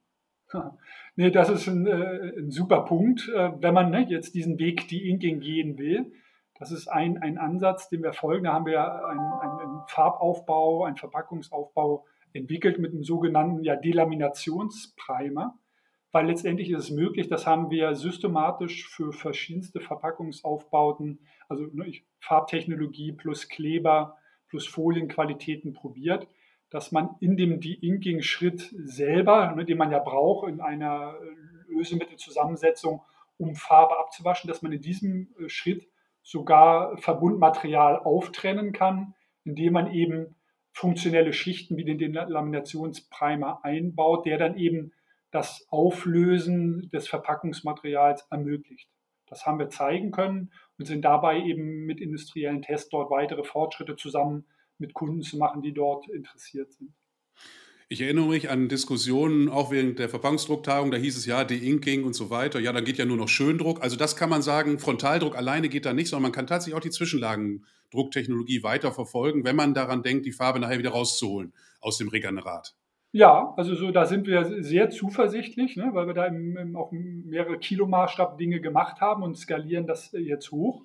Nee, 1.17 1.33
das 1.33 1.49
ist 1.49 1.67
ein, 1.67 1.89
äh, 1.89 2.39
ein 2.39 2.53
super 2.53 2.85
Punkt. 2.85 3.29
Äh, 3.35 3.51
wenn 3.61 3.75
man 3.75 3.91
ne, 3.91 4.07
jetzt 4.09 4.35
diesen 4.37 4.61
Weg 4.61 4.87
De-Inking 4.87 5.41
gehen 5.41 5.77
will, 5.77 6.13
das 6.59 6.73
ist 6.73 6.89
ein, 6.89 7.19
ein 7.19 7.39
Ansatz, 7.39 7.89
den 7.89 8.03
wir 8.03 8.13
folgen. 8.13 8.45
Da 8.45 8.55
haben 8.55 8.67
wir 8.67 9.07
einen, 9.07 9.33
einen 9.61 9.83
Farbaufbau, 9.89 10.85
einen 10.85 10.97
Verpackungsaufbau 10.97 12.05
entwickelt 12.33 12.79
mit 12.79 12.93
einem 12.93 13.05
sogenannten 13.05 13.63
ja, 13.63 13.77
Delaminationsprimer, 13.77 15.59
weil 16.13 16.27
letztendlich 16.27 16.71
ist 16.71 16.85
es 16.85 16.91
möglich, 16.91 17.29
das 17.29 17.47
haben 17.47 17.71
wir 17.71 17.95
systematisch 17.95 18.89
für 18.89 19.13
verschiedenste 19.13 19.81
Verpackungsaufbauten, 19.81 21.21
also 21.49 21.67
ne, 21.73 21.93
Farbtechnologie 22.21 23.13
plus 23.13 23.49
Kleber 23.49 24.17
plus 24.49 24.67
Folienqualitäten 24.67 25.73
probiert, 25.73 26.29
dass 26.71 26.93
man 26.93 27.17
in 27.21 27.37
dem 27.37 27.61
De-Inking-Schritt 27.61 28.75
selber, 28.85 29.53
ne, 29.53 29.65
den 29.65 29.79
man 29.79 29.91
ja 29.91 29.99
braucht 29.99 30.49
in 30.49 30.61
einer 30.61 31.15
Lösemittelzusammensetzung, 31.69 33.03
um 33.39 33.55
Farbe 33.55 33.99
abzuwaschen, 33.99 34.49
dass 34.49 34.63
man 34.63 34.73
in 34.73 34.81
diesem 34.81 35.29
äh, 35.39 35.49
Schritt 35.49 35.87
sogar 36.27 36.99
Verbundmaterial 36.99 38.01
auftrennen 38.01 38.73
kann, 38.73 39.15
indem 39.45 39.75
man 39.75 39.93
eben 39.93 40.35
funktionelle 40.73 41.33
Schichten 41.33 41.77
wie 41.77 41.85
den 41.85 42.13
Laminationsprimer 42.13 43.65
einbaut, 43.65 44.27
der 44.27 44.37
dann 44.37 44.59
eben 44.59 44.93
das 45.31 45.65
Auflösen 45.71 46.91
des 46.91 47.07
Verpackungsmaterials 47.07 48.27
ermöglicht. 48.29 48.91
Das 49.27 49.47
haben 49.47 49.61
wir 49.61 49.69
zeigen 49.69 50.11
können 50.11 50.53
und 50.79 50.87
sind 50.87 51.03
dabei 51.05 51.41
eben 51.41 51.87
mit 51.87 52.01
industriellen 52.01 52.63
Tests 52.63 52.91
dort 52.91 53.11
weitere 53.11 53.45
Fortschritte 53.45 53.95
zusammen 53.95 54.47
mit 54.79 54.95
Kunden 54.95 55.23
zu 55.23 55.39
machen, 55.39 55.63
die 55.63 55.73
dort 55.73 56.09
interessiert 56.09 56.73
sind. 56.73 56.93
Ich 57.89 58.01
erinnere 58.01 58.27
mich 58.27 58.51
an 58.51 58.69
Diskussionen 58.69 59.49
auch 59.49 59.71
während 59.71 60.01
der 60.01 60.09
Verpackungsdrucktagung, 60.09 60.91
da 60.91 60.97
hieß 60.97 61.17
es 61.17 61.25
ja 61.25 61.45
De-Inking 61.45 62.03
und 62.03 62.15
so 62.15 62.31
weiter. 62.31 62.59
Ja, 62.59 62.73
dann 62.73 62.85
geht 62.85 62.99
ja 62.99 63.05
nur 63.05 63.17
noch 63.17 63.29
Schöndruck. 63.29 63.81
Also 63.81 63.95
das 63.95 64.17
kann 64.17 64.29
man 64.29 64.43
sagen, 64.43 64.81
Frontaldruck 64.81 65.37
alleine 65.37 65.69
geht 65.69 65.87
da 65.87 65.93
nicht, 65.93 66.09
sondern 66.09 66.25
man 66.25 66.33
kann 66.33 66.49
tatsächlich 66.49 66.77
auch 66.77 66.83
die 66.83 66.91
Zwischenlagendrucktechnologie 66.91 68.65
weiter 68.65 68.91
verfolgen, 68.91 69.45
wenn 69.45 69.55
man 69.55 69.73
daran 69.73 70.03
denkt, 70.03 70.27
die 70.27 70.33
Farbe 70.33 70.59
nachher 70.59 70.81
wieder 70.81 70.91
rauszuholen 70.91 71.53
aus 71.81 71.97
dem 71.97 72.09
Regenerat. 72.09 72.75
Ja, 73.13 73.55
also 73.57 73.77
so, 73.77 73.93
da 73.93 74.05
sind 74.05 74.27
wir 74.27 74.65
sehr 74.65 74.91
zuversichtlich, 74.91 75.77
ne, 75.77 75.91
weil 75.93 76.09
wir 76.09 76.15
da 76.15 76.27
im, 76.27 76.57
im, 76.57 76.75
auch 76.75 76.91
mehrere 76.91 77.57
Kilomaßstab 77.57 78.37
Dinge 78.37 78.61
gemacht 78.61 79.01
haben 79.01 79.23
und 79.23 79.39
skalieren 79.39 79.87
das 79.87 80.11
jetzt 80.11 80.51
hoch. 80.51 80.83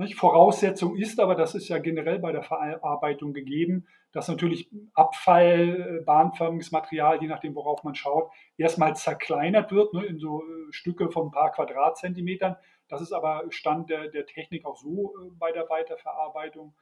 Nicht? 0.00 0.14
Voraussetzung 0.14 0.96
ist 0.96 1.20
aber, 1.20 1.34
das 1.34 1.54
ist 1.54 1.68
ja 1.68 1.76
generell 1.76 2.20
bei 2.20 2.32
der 2.32 2.42
Verarbeitung 2.42 3.34
gegeben, 3.34 3.86
dass 4.12 4.28
natürlich 4.28 4.70
Abfall, 4.94 6.00
äh, 6.00 6.04
bahnförmiges 6.04 6.72
Material, 6.72 7.20
je 7.20 7.28
nachdem, 7.28 7.54
worauf 7.54 7.84
man 7.84 7.94
schaut, 7.94 8.30
erstmal 8.56 8.96
zerkleinert 8.96 9.72
wird 9.72 9.92
ne, 9.92 10.06
in 10.06 10.18
so 10.18 10.42
äh, 10.42 10.72
Stücke 10.72 11.10
von 11.10 11.26
ein 11.26 11.30
paar 11.30 11.52
Quadratzentimetern. 11.52 12.56
Das 12.88 13.02
ist 13.02 13.12
aber 13.12 13.44
Stand 13.50 13.90
der, 13.90 14.08
der 14.08 14.24
Technik 14.24 14.64
auch 14.64 14.78
so 14.78 15.14
äh, 15.16 15.30
bei 15.38 15.52
der 15.52 15.68
Weiterverarbeitung. 15.68 16.74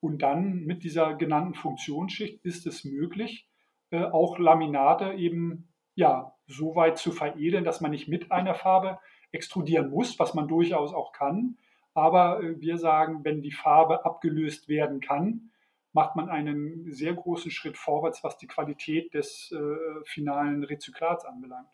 Und 0.00 0.22
dann 0.22 0.64
mit 0.64 0.82
dieser 0.82 1.14
genannten 1.14 1.54
Funktionsschicht 1.54 2.44
ist 2.44 2.66
es 2.66 2.84
möglich, 2.84 3.48
auch 3.90 4.38
Laminate 4.40 5.12
eben 5.12 5.72
ja, 5.94 6.34
so 6.48 6.74
weit 6.74 6.98
zu 6.98 7.12
veredeln, 7.12 7.64
dass 7.64 7.80
man 7.80 7.92
nicht 7.92 8.08
mit 8.08 8.32
einer 8.32 8.54
Farbe 8.54 8.98
extrudieren 9.30 9.90
muss, 9.90 10.18
was 10.18 10.34
man 10.34 10.48
durchaus 10.48 10.92
auch 10.92 11.12
kann, 11.12 11.56
aber 11.94 12.42
äh, 12.42 12.60
wir 12.60 12.78
sagen, 12.78 13.24
wenn 13.24 13.40
die 13.40 13.52
Farbe 13.52 14.04
abgelöst 14.04 14.68
werden 14.68 15.00
kann, 15.00 15.50
macht 15.92 16.16
man 16.16 16.28
einen 16.28 16.92
sehr 16.92 17.14
großen 17.14 17.50
Schritt 17.50 17.78
vorwärts, 17.78 18.24
was 18.24 18.36
die 18.36 18.48
Qualität 18.48 19.14
des 19.14 19.52
äh, 19.52 20.04
finalen 20.04 20.64
Rezyklats 20.64 21.24
anbelangt. 21.24 21.68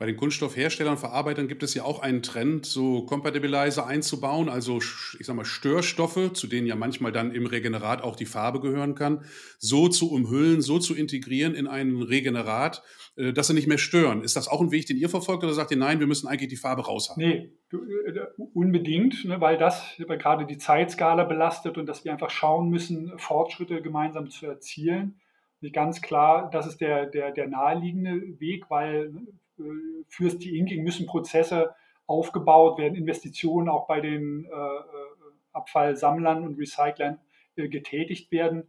Bei 0.00 0.06
den 0.06 0.16
Kunststoffherstellern 0.16 0.96
Verarbeitern 0.96 1.46
gibt 1.46 1.62
es 1.62 1.74
ja 1.74 1.84
auch 1.84 2.00
einen 2.00 2.22
Trend, 2.22 2.64
so 2.64 3.04
Compatibilizer 3.04 3.86
einzubauen, 3.86 4.48
also 4.48 4.78
ich 4.78 5.26
sag 5.26 5.36
mal 5.36 5.44
Störstoffe, 5.44 6.32
zu 6.32 6.46
denen 6.46 6.66
ja 6.66 6.74
manchmal 6.74 7.12
dann 7.12 7.32
im 7.32 7.44
Regenerat 7.44 8.00
auch 8.02 8.16
die 8.16 8.24
Farbe 8.24 8.60
gehören 8.60 8.94
kann, 8.94 9.26
so 9.58 9.88
zu 9.88 10.10
umhüllen, 10.10 10.62
so 10.62 10.78
zu 10.78 10.94
integrieren 10.94 11.54
in 11.54 11.66
einen 11.66 12.00
Regenerat, 12.00 12.82
äh, 13.16 13.34
dass 13.34 13.48
sie 13.48 13.52
nicht 13.52 13.66
mehr 13.66 13.76
stören. 13.76 14.22
Ist 14.22 14.36
das 14.36 14.48
auch 14.48 14.62
ein 14.62 14.70
Weg, 14.70 14.86
den 14.86 14.96
ihr 14.96 15.10
verfolgt 15.10 15.44
oder 15.44 15.52
sagt 15.52 15.70
ihr, 15.70 15.76
nein, 15.76 16.00
wir 16.00 16.06
müssen 16.06 16.28
eigentlich 16.28 16.48
die 16.48 16.56
Farbe 16.56 16.86
raushaben? 16.86 17.22
Nee, 17.22 17.52
äh, 17.70 18.20
unbedingt, 18.54 19.26
ne, 19.26 19.38
weil 19.42 19.58
das 19.58 19.84
gerade 19.98 20.46
die 20.46 20.56
Zeitskala 20.56 21.24
belastet 21.24 21.76
und 21.76 21.84
dass 21.84 22.06
wir 22.06 22.12
einfach 22.12 22.30
schauen 22.30 22.70
müssen, 22.70 23.12
Fortschritte 23.18 23.82
gemeinsam 23.82 24.30
zu 24.30 24.46
erzielen. 24.46 25.20
Ganz 25.74 26.00
klar, 26.00 26.48
das 26.50 26.66
ist 26.66 26.80
der, 26.80 27.04
der, 27.04 27.32
der 27.32 27.48
naheliegende 27.48 28.40
Weg, 28.40 28.70
weil 28.70 29.12
äh, 29.60 30.04
fürs 30.08 30.38
De-Inking 30.38 30.82
müssen 30.82 31.06
Prozesse 31.06 31.74
aufgebaut 32.06 32.78
werden, 32.78 32.96
Investitionen 32.96 33.68
auch 33.68 33.86
bei 33.86 34.00
den 34.00 34.44
äh, 34.44 34.48
äh, 34.48 34.82
Abfallsammlern 35.52 36.44
und 36.44 36.58
Recyclern 36.58 37.18
getätigt 37.56 38.30
werden. 38.30 38.68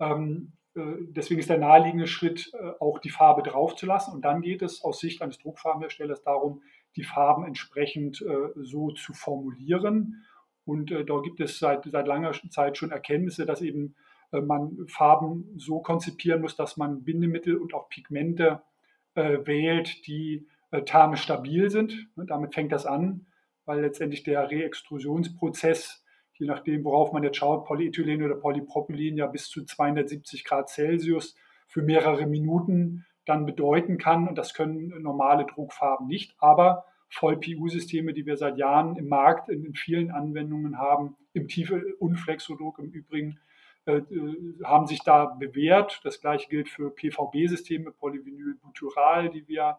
Ähm, 0.00 0.54
deswegen 0.74 1.38
ist 1.38 1.50
der 1.50 1.58
naheliegende 1.58 2.08
Schritt, 2.08 2.50
auch 2.80 2.98
die 2.98 3.10
Farbe 3.10 3.42
draufzulassen. 3.42 4.14
Und 4.14 4.24
dann 4.24 4.40
geht 4.40 4.62
es 4.62 4.82
aus 4.82 4.98
Sicht 4.98 5.22
eines 5.22 5.38
Druckfarbenherstellers 5.38 6.22
darum, 6.22 6.62
die 6.96 7.04
Farben 7.04 7.44
entsprechend 7.44 8.24
so 8.56 8.90
zu 8.90 9.12
formulieren. 9.12 10.24
Und 10.64 10.90
da 10.90 11.20
gibt 11.20 11.40
es 11.40 11.58
seit, 11.58 11.84
seit 11.84 12.08
langer 12.08 12.32
Zeit 12.50 12.78
schon 12.78 12.90
Erkenntnisse, 12.90 13.44
dass 13.46 13.60
eben 13.60 13.94
man 14.32 14.86
Farben 14.88 15.54
so 15.56 15.80
konzipieren 15.80 16.40
muss, 16.40 16.56
dass 16.56 16.76
man 16.78 17.04
Bindemittel 17.04 17.56
und 17.56 17.74
auch 17.74 17.88
Pigmente 17.88 18.62
äh, 18.62 18.73
wählt, 19.14 20.06
die 20.06 20.46
äh, 20.70 20.82
thermisch 20.82 21.22
stabil 21.22 21.70
sind. 21.70 22.08
Ne, 22.16 22.26
damit 22.26 22.54
fängt 22.54 22.72
das 22.72 22.86
an, 22.86 23.26
weil 23.64 23.80
letztendlich 23.80 24.22
der 24.22 24.50
Reextrusionsprozess 24.50 26.04
je 26.38 26.46
nachdem, 26.46 26.84
worauf 26.84 27.12
man 27.12 27.22
jetzt 27.22 27.36
schaut, 27.36 27.64
Polyethylen 27.64 28.22
oder 28.22 28.34
Polypropylen 28.34 29.16
ja 29.16 29.26
bis 29.26 29.48
zu 29.48 29.64
270 29.64 30.44
Grad 30.44 30.68
Celsius 30.68 31.36
für 31.68 31.82
mehrere 31.82 32.26
Minuten 32.26 33.06
dann 33.24 33.46
bedeuten 33.46 33.98
kann. 33.98 34.28
Und 34.28 34.36
das 34.36 34.54
können 34.54 35.02
normale 35.02 35.46
Druckfarben 35.46 36.06
nicht. 36.06 36.34
Aber 36.38 36.84
Voll-PU-Systeme, 37.10 38.12
die 38.12 38.26
wir 38.26 38.36
seit 38.36 38.58
Jahren 38.58 38.96
im 38.96 39.08
Markt 39.08 39.48
in, 39.48 39.64
in 39.64 39.74
vielen 39.74 40.10
Anwendungen 40.10 40.78
haben, 40.78 41.16
im 41.32 41.48
Tiefe- 41.48 41.94
und 41.98 42.16
Flexodruck 42.16 42.78
im 42.78 42.90
Übrigen, 42.90 43.30
äh, 43.30 43.32
äh 43.32 43.43
haben 43.86 44.86
sich 44.86 45.00
da 45.00 45.26
bewährt. 45.26 46.00
Das 46.04 46.20
gleiche 46.20 46.48
gilt 46.48 46.68
für 46.68 46.90
PVB-Systeme, 46.90 47.90
Polyvinylbutyral, 47.90 49.30
die 49.30 49.46
wir 49.48 49.78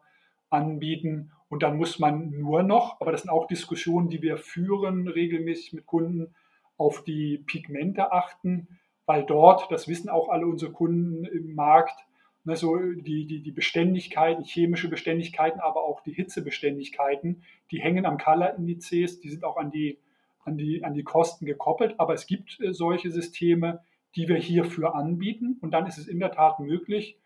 anbieten. 0.50 1.32
Und 1.50 1.64
dann 1.64 1.78
muss 1.78 2.00
man 2.00 2.32
nur 2.32 2.64
noch, 2.64 3.00
aber 3.02 3.12
das 3.12 3.22
sind 3.22 3.32
auch 3.32 3.48
Diskussionen, 3.48 4.10
die 4.10 4.22
wir 4.22 4.38
führen 4.38 5.08
regelmäßig 5.08 5.74
mit 5.74 5.86
Kunden, 5.86 6.34
auf 6.78 7.04
die 7.04 7.38
Pigmente 7.38 8.12
achten, 8.12 8.68
weil 9.06 9.24
dort, 9.24 9.72
das 9.72 9.88
wissen 9.88 10.10
auch 10.10 10.30
alle 10.30 10.46
unsere 10.46 10.72
Kunden 10.72 11.24
im 11.26 11.56
Markt, 11.56 12.06
ne, 12.44 12.56
so 12.56 12.78
die, 12.78 13.26
die, 13.26 13.42
die 13.42 13.52
Beständigkeiten, 13.52 14.44
chemische 14.44 14.90
Beständigkeiten, 14.90 15.60
aber 15.60 15.84
auch 15.84 16.02
die 16.02 16.14
Hitzebeständigkeiten, 16.14 17.44
die 17.72 17.82
hängen 17.82 18.06
am 18.06 18.18
Color-Indizes, 18.18 19.20
die 19.20 19.30
sind 19.30 19.44
auch 19.44 19.58
an 19.58 19.72
die, 19.72 20.00
an, 20.44 20.58
die, 20.58 20.84
an 20.84 20.94
die 20.94 21.04
Kosten 21.04 21.46
gekoppelt. 21.46 21.96
Aber 22.00 22.14
es 22.14 22.28
gibt 22.28 22.60
äh, 22.62 22.74
solche 22.74 23.12
Systeme, 23.12 23.82
die 24.16 24.28
wir 24.28 24.38
hierfür 24.38 24.96
anbieten. 24.96 25.58
Und 25.62 25.72
dann 25.72 25.88
ist 25.88 25.98
es 25.98 26.08
in 26.08 26.20
der 26.20 26.32
Tat 26.32 26.60
möglich, 26.60 27.18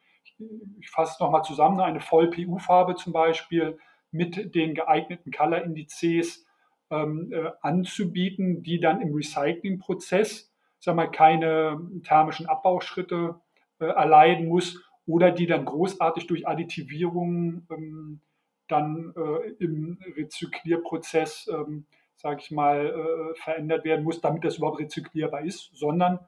ich 0.79 0.89
fasse 0.89 1.13
es 1.13 1.19
nochmal 1.19 1.43
zusammen, 1.43 1.79
eine 1.79 2.01
Voll-PU-Farbe 2.01 2.95
zum 2.95 3.13
Beispiel 3.13 3.77
mit 4.11 4.55
den 4.55 4.73
geeigneten 4.73 5.31
Color-Indizes 5.31 6.45
ähm, 6.89 7.31
äh, 7.31 7.51
anzubieten, 7.61 8.63
die 8.63 8.79
dann 8.79 9.01
im 9.01 9.13
Recyclingprozess 9.13 10.49
sag 10.79 10.95
mal, 10.95 11.11
keine 11.11 11.79
thermischen 12.03 12.47
Abbauschritte 12.47 13.39
äh, 13.79 13.85
erleiden 13.85 14.47
muss 14.47 14.81
oder 15.05 15.31
die 15.31 15.47
dann 15.47 15.65
großartig 15.65 16.27
durch 16.27 16.47
Additivierung 16.47 17.67
ähm, 17.69 18.21
dann 18.67 19.13
äh, 19.15 19.49
im 19.63 19.99
Rezyklierprozess, 20.15 21.49
ähm, 21.51 21.85
sage 22.15 22.41
ich 22.41 22.51
mal, 22.51 22.85
äh, 22.85 23.39
verändert 23.39 23.83
werden 23.83 24.03
muss, 24.03 24.21
damit 24.21 24.43
das 24.43 24.57
überhaupt 24.57 24.79
rezyklierbar 24.79 25.41
ist, 25.41 25.71
sondern 25.73 26.19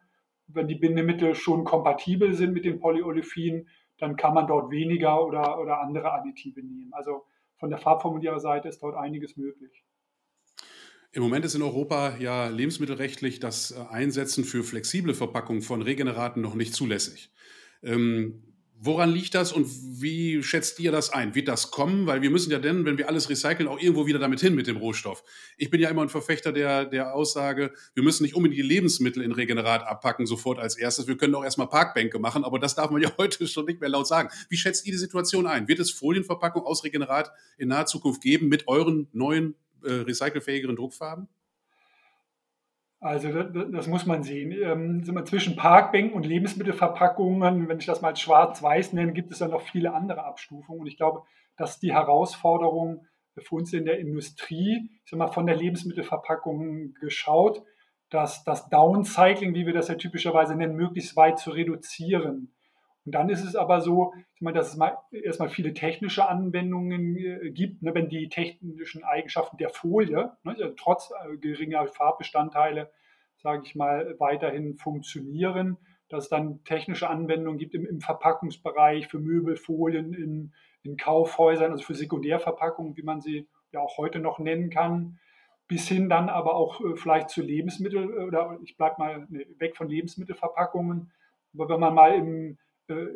wenn 0.53 0.67
die 0.67 0.75
Bindemittel 0.75 1.35
schon 1.35 1.63
kompatibel 1.63 2.33
sind 2.33 2.53
mit 2.53 2.65
den 2.65 2.79
Polyolefinen, 2.79 3.67
dann 3.97 4.15
kann 4.15 4.33
man 4.33 4.47
dort 4.47 4.71
weniger 4.71 5.25
oder, 5.25 5.59
oder 5.59 5.79
andere 5.79 6.11
Additive 6.11 6.61
nehmen. 6.61 6.91
Also 6.93 7.25
von 7.57 7.69
der 7.69 7.79
Farbformuliererseite 7.79 8.67
ist 8.67 8.81
dort 8.81 8.95
einiges 8.95 9.37
möglich. 9.37 9.83
Im 11.13 11.23
Moment 11.23 11.43
ist 11.45 11.55
in 11.55 11.61
Europa 11.61 12.15
ja 12.17 12.47
lebensmittelrechtlich 12.47 13.39
das 13.39 13.71
äh, 13.71 13.83
Einsetzen 13.89 14.45
für 14.45 14.63
flexible 14.63 15.13
Verpackungen 15.13 15.61
von 15.61 15.81
Regeneraten 15.81 16.41
noch 16.41 16.55
nicht 16.55 16.73
zulässig. 16.73 17.31
Ähm, 17.83 18.50
woran 18.83 19.11
liegt 19.11 19.35
das 19.35 19.53
und 19.53 19.67
wie 20.01 20.41
schätzt 20.41 20.79
ihr 20.79 20.91
das 20.91 21.11
ein? 21.11 21.35
Wird 21.35 21.47
das 21.47 21.69
kommen? 21.69 22.07
Weil 22.07 22.23
wir 22.23 22.31
müssen 22.31 22.51
ja 22.51 22.57
dann, 22.57 22.83
wenn 22.83 22.97
wir 22.97 23.07
alles 23.07 23.29
recyceln, 23.29 23.67
auch 23.67 23.79
irgendwo 23.79 24.07
wieder 24.07 24.17
damit 24.17 24.41
hin 24.41 24.55
mit 24.55 24.65
dem 24.65 24.77
Rohstoff. 24.77 25.23
Ich 25.55 25.69
bin 25.69 25.79
ja 25.79 25.89
immer 25.89 26.01
ein 26.01 26.09
Verfechter 26.09 26.51
der, 26.51 26.85
der 26.85 27.13
Aussage, 27.13 27.73
wir 27.93 28.03
müssen 28.03 28.23
nicht 28.23 28.35
unbedingt 28.35 28.57
die 28.57 28.67
Lebensmittel 28.67 29.21
in 29.21 29.33
Regenerat 29.33 29.83
abpacken, 29.83 30.25
sofort 30.25 30.57
als 30.57 30.75
erstes. 30.75 31.07
Wir 31.07 31.15
können 31.15 31.35
auch 31.35 31.43
erstmal 31.43 31.69
Parkbänke 31.69 32.17
machen, 32.17 32.43
aber 32.43 32.57
das 32.57 32.73
darf 32.73 32.89
man 32.89 33.01
ja 33.01 33.11
heute 33.17 33.47
schon 33.47 33.65
nicht 33.65 33.79
mehr 33.79 33.89
laut 33.89 34.07
sagen. 34.07 34.29
Wie 34.49 34.57
schätzt 34.57 34.85
ihr 34.87 34.91
die 34.91 34.97
Situation 34.97 35.45
ein? 35.45 35.67
Wird 35.67 35.79
es 35.79 35.91
Folienverpackung 35.91 36.63
aus 36.63 36.83
Regenerat 36.83 37.31
in 37.59 37.67
naher 37.67 37.85
Zukunft 37.85 38.21
geben 38.21 38.47
mit 38.47 38.67
euren 38.67 39.07
neuen 39.13 39.53
äh, 39.83 39.91
recycelfähigeren 39.91 40.75
Druckfarben? 40.75 41.27
Also 43.01 43.31
das, 43.31 43.65
das, 43.71 43.87
muss 43.87 44.05
man 44.05 44.21
sehen. 44.21 44.51
Ähm, 44.51 45.25
zwischen 45.25 45.55
Parkbänken 45.55 46.13
und 46.13 46.23
Lebensmittelverpackungen, 46.23 47.67
wenn 47.67 47.79
ich 47.79 47.87
das 47.87 48.01
mal 48.01 48.15
schwarz-weiß 48.15 48.93
nenne, 48.93 49.11
gibt 49.11 49.31
es 49.31 49.39
ja 49.39 49.47
noch 49.47 49.61
viele 49.61 49.93
andere 49.95 50.23
Abstufungen. 50.23 50.81
Und 50.81 50.87
ich 50.87 50.97
glaube, 50.97 51.23
dass 51.57 51.79
die 51.79 51.93
Herausforderung 51.93 53.07
für 53.39 53.55
uns 53.55 53.73
in 53.73 53.85
der 53.85 53.97
Industrie, 53.97 54.91
ich 55.03 55.09
sag 55.09 55.17
mal, 55.17 55.31
von 55.31 55.47
der 55.47 55.55
Lebensmittelverpackung 55.55 56.93
geschaut, 56.93 57.63
dass 58.11 58.43
das 58.43 58.69
Downcycling, 58.69 59.55
wie 59.55 59.65
wir 59.65 59.73
das 59.73 59.87
ja 59.87 59.95
typischerweise 59.95 60.55
nennen, 60.55 60.75
möglichst 60.75 61.15
weit 61.15 61.39
zu 61.39 61.49
reduzieren. 61.49 62.53
Und 63.05 63.13
dann 63.13 63.29
ist 63.29 63.43
es 63.43 63.55
aber 63.55 63.81
so, 63.81 64.13
dass 64.39 64.69
es 64.69 64.77
mal 64.77 64.97
erstmal 65.11 65.49
viele 65.49 65.73
technische 65.73 66.27
Anwendungen 66.27 67.15
äh, 67.17 67.49
gibt, 67.51 67.81
ne, 67.81 67.95
wenn 67.95 68.09
die 68.09 68.29
technischen 68.29 69.03
Eigenschaften 69.03 69.57
der 69.57 69.69
Folie, 69.69 70.33
ne, 70.43 70.51
also 70.51 70.69
trotz 70.77 71.11
äh, 71.11 71.37
geringer 71.37 71.87
Farbbestandteile, 71.87 72.91
sage 73.37 73.63
ich 73.65 73.75
mal, 73.75 74.15
weiterhin 74.19 74.77
funktionieren, 74.77 75.77
dass 76.09 76.25
es 76.25 76.29
dann 76.29 76.63
technische 76.63 77.09
Anwendungen 77.09 77.57
gibt 77.57 77.73
im, 77.73 78.01
Verpackungsbereich 78.01 79.07
für 79.07 79.19
Möbelfolien 79.19 80.13
in, 80.13 80.53
in 80.83 80.97
Kaufhäusern, 80.97 81.71
also 81.71 81.83
für 81.83 81.95
Sekundärverpackungen, 81.95 82.97
wie 82.97 83.03
man 83.03 83.21
sie 83.21 83.47
ja 83.71 83.79
auch 83.79 83.97
heute 83.97 84.19
noch 84.19 84.37
nennen 84.37 84.69
kann, 84.69 85.17
bis 85.67 85.87
hin 85.87 86.07
dann 86.07 86.29
aber 86.29 86.53
auch 86.53 86.81
äh, 86.81 86.95
vielleicht 86.97 87.31
zu 87.31 87.41
Lebensmittel 87.41 88.27
oder 88.27 88.59
ich 88.61 88.77
bleibe 88.77 88.95
mal 88.99 89.27
weg 89.57 89.75
von 89.75 89.89
Lebensmittelverpackungen. 89.89 91.11
Aber 91.55 91.69
wenn 91.69 91.79
man 91.79 91.95
mal 91.95 92.13
im 92.13 92.57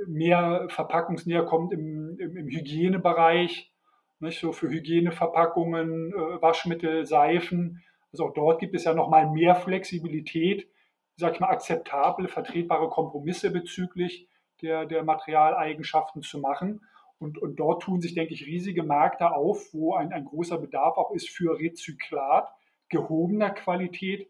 mehr 0.07 0.67
verpackungsnäher 0.69 1.43
kommt 1.43 1.74
im, 1.74 2.17
im, 2.19 2.38
im 2.38 2.48
Hygienebereich, 2.48 3.74
nicht? 4.19 4.39
so 4.39 4.51
für 4.51 4.69
Hygieneverpackungen, 4.69 6.13
äh, 6.13 6.41
Waschmittel, 6.41 7.05
Seifen. 7.05 7.84
Also 8.12 8.25
auch 8.25 8.34
dort 8.34 8.60
gibt 8.60 8.75
es 8.75 8.86
ja 8.86 8.93
nochmal 8.93 9.29
mehr 9.29 9.55
Flexibilität, 9.55 10.69
sag 11.17 11.34
ich 11.34 11.39
mal, 11.39 11.50
akzeptable, 11.50 12.27
vertretbare 12.27 12.89
Kompromisse 12.89 13.51
bezüglich 13.51 14.27
der, 14.62 14.86
der 14.86 15.03
Materialeigenschaften 15.03 16.22
zu 16.22 16.39
machen. 16.39 16.81
Und, 17.17 17.38
und 17.38 17.57
dort 17.57 17.84
tun 17.84 18.01
sich, 18.01 18.13
denke 18.13 18.34
ich, 18.34 18.45
riesige 18.45 18.84
Märkte 18.84 19.31
auf, 19.31 19.74
wo 19.74 19.95
ein, 19.95 20.12
ein 20.12 20.25
großer 20.25 20.57
Bedarf 20.57 20.98
auch 20.98 21.12
ist 21.12 21.29
für 21.29 21.60
Rezyklat 21.60 22.50
gehobener 22.89 23.50
Qualität, 23.50 24.29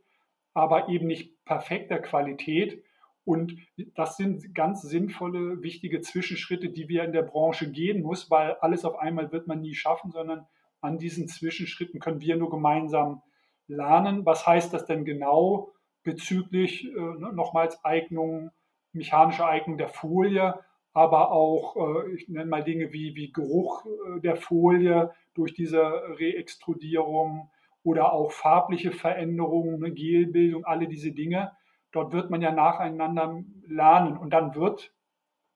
aber 0.53 0.87
eben 0.87 1.07
nicht 1.07 1.43
perfekter 1.43 1.99
Qualität, 1.99 2.83
und 3.25 3.57
das 3.95 4.17
sind 4.17 4.53
ganz 4.53 4.83
sinnvolle, 4.83 5.63
wichtige 5.63 6.01
Zwischenschritte, 6.01 6.69
die 6.69 6.87
wir 6.87 7.03
in 7.03 7.11
der 7.11 7.23
Branche 7.23 7.71
gehen 7.71 8.03
muss, 8.03 8.29
weil 8.29 8.53
alles 8.61 8.85
auf 8.85 8.99
einmal 8.99 9.31
wird 9.31 9.47
man 9.47 9.61
nie 9.61 9.73
schaffen, 9.73 10.11
sondern 10.11 10.45
an 10.79 10.99
diesen 10.99 11.27
Zwischenschritten 11.27 11.99
können 11.99 12.21
wir 12.21 12.37
nur 12.37 12.51
gemeinsam 12.51 13.23
lernen. 13.67 14.25
Was 14.27 14.45
heißt 14.45 14.71
das 14.71 14.85
denn 14.85 15.05
genau 15.05 15.71
bezüglich 16.03 16.85
äh, 16.85 16.99
nochmals 16.99 17.83
Eignung, 17.83 18.51
mechanische 18.93 19.47
Eignung 19.47 19.79
der 19.79 19.89
Folie, 19.89 20.59
aber 20.93 21.31
auch, 21.31 21.75
äh, 21.75 22.13
ich 22.13 22.29
nenne 22.29 22.45
mal 22.45 22.63
Dinge 22.63 22.93
wie, 22.93 23.15
wie 23.15 23.33
Geruch 23.33 23.85
äh, 23.85 24.21
der 24.21 24.35
Folie 24.35 25.11
durch 25.33 25.55
diese 25.55 25.81
Reextrudierung 25.81 27.49
oder 27.81 28.13
auch 28.13 28.31
farbliche 28.31 28.91
Veränderungen, 28.91 29.79
ne, 29.79 29.91
Gelbildung, 29.91 30.63
alle 30.63 30.87
diese 30.87 31.11
Dinge 31.11 31.51
Dort 31.95 32.11
wird 32.11 32.29
man 32.29 32.41
ja 32.41 32.51
nacheinander 32.51 33.41
lernen 33.65 34.17
und 34.17 34.31
dann 34.31 34.53
wird 34.53 34.91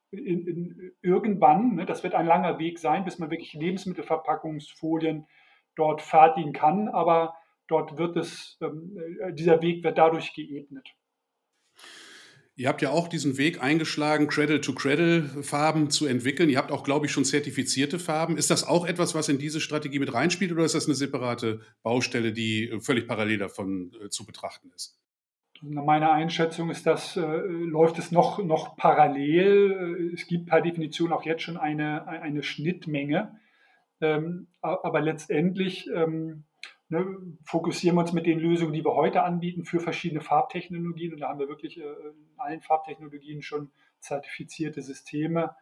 in, 0.10 0.48
in, 0.48 0.92
irgendwann, 1.02 1.76
ne, 1.76 1.86
das 1.86 2.02
wird 2.02 2.16
ein 2.16 2.26
langer 2.26 2.60
Weg 2.60 2.80
sein, 2.80 3.04
bis 3.04 3.20
man 3.20 3.30
wirklich 3.30 3.52
Lebensmittelverpackungsfolien 3.54 5.28
dort 5.76 6.02
fertigen 6.02 6.54
kann, 6.54 6.88
aber 6.88 7.36
dort 7.68 7.98
wird 7.98 8.16
es, 8.16 8.58
ähm, 8.62 8.98
dieser 9.34 9.62
Weg 9.62 9.84
wird 9.84 9.98
dadurch 9.98 10.34
geebnet. 10.34 10.96
Ihr 12.56 12.70
habt 12.70 12.82
ja 12.82 12.92
auch 12.92 13.10
diesen 13.10 13.38
Weg 13.38 13.62
eingeschlagen, 13.62 14.28
Cradle-to-Cradle-Farben 14.28 15.90
zu 15.90 16.06
entwickeln. 16.08 16.50
Ihr 16.50 16.58
habt 16.58 16.72
auch, 16.72 16.86
glaube 16.86 17.06
ich, 17.06 17.12
schon 17.12 17.26
zertifizierte 17.26 18.00
Farben. 18.00 18.38
Ist 18.38 18.50
das 18.50 18.66
auch 18.66 18.86
etwas, 18.86 19.14
was 19.14 19.28
in 19.28 19.40
diese 19.40 19.60
Strategie 19.60 20.00
mit 20.00 20.14
reinspielt 20.14 20.54
oder 20.54 20.64
ist 20.64 20.76
das 20.76 20.86
eine 20.86 20.96
separate 20.96 21.60
Baustelle, 21.84 22.32
die 22.32 22.80
völlig 22.80 23.08
parallel 23.08 23.40
davon 23.40 23.92
äh, 24.02 24.10
zu 24.10 24.26
betrachten 24.26 24.72
ist? 24.74 25.00
Nach 25.62 25.84
meiner 25.84 26.12
Einschätzung 26.12 26.70
ist 26.70 26.86
das, 26.86 27.18
äh, 27.18 27.22
läuft 27.22 28.00
es 28.00 28.12
noch, 28.12 28.44
noch 28.44 28.78
parallel. 28.78 30.12
Es 30.14 30.26
gibt 30.28 30.48
per 30.48 30.62
Definition 30.62 31.12
auch 31.12 31.24
jetzt 31.24 31.44
schon 31.44 31.58
eine, 31.58 32.08
eine 32.08 32.44
Schnittmenge. 32.44 33.40
Ähm, 34.02 34.48
aber 34.62 35.02
letztendlich 35.02 35.90
ähm, 35.94 36.46
ne, 36.88 37.06
fokussieren 37.44 37.98
wir 37.98 38.02
uns 38.02 38.14
mit 38.14 38.26
den 38.26 38.40
Lösungen, 38.40 38.74
die 38.74 38.86
wir 38.86 38.96
heute 38.96 39.24
anbieten, 39.24 39.66
für 39.66 39.80
verschiedene 39.80 40.22
Farbtechnologien. 40.22 41.14
Und 41.14 41.20
da 41.20 41.30
haben 41.30 41.40
wir 41.40 41.50
wirklich 41.50 41.78
äh, 41.78 41.82
in 41.82 42.40
allen 42.40 42.62
Farbtechnologien 42.62 43.42
schon 43.42 43.72
zertifizierte 44.00 44.82
Systeme. 44.82 45.56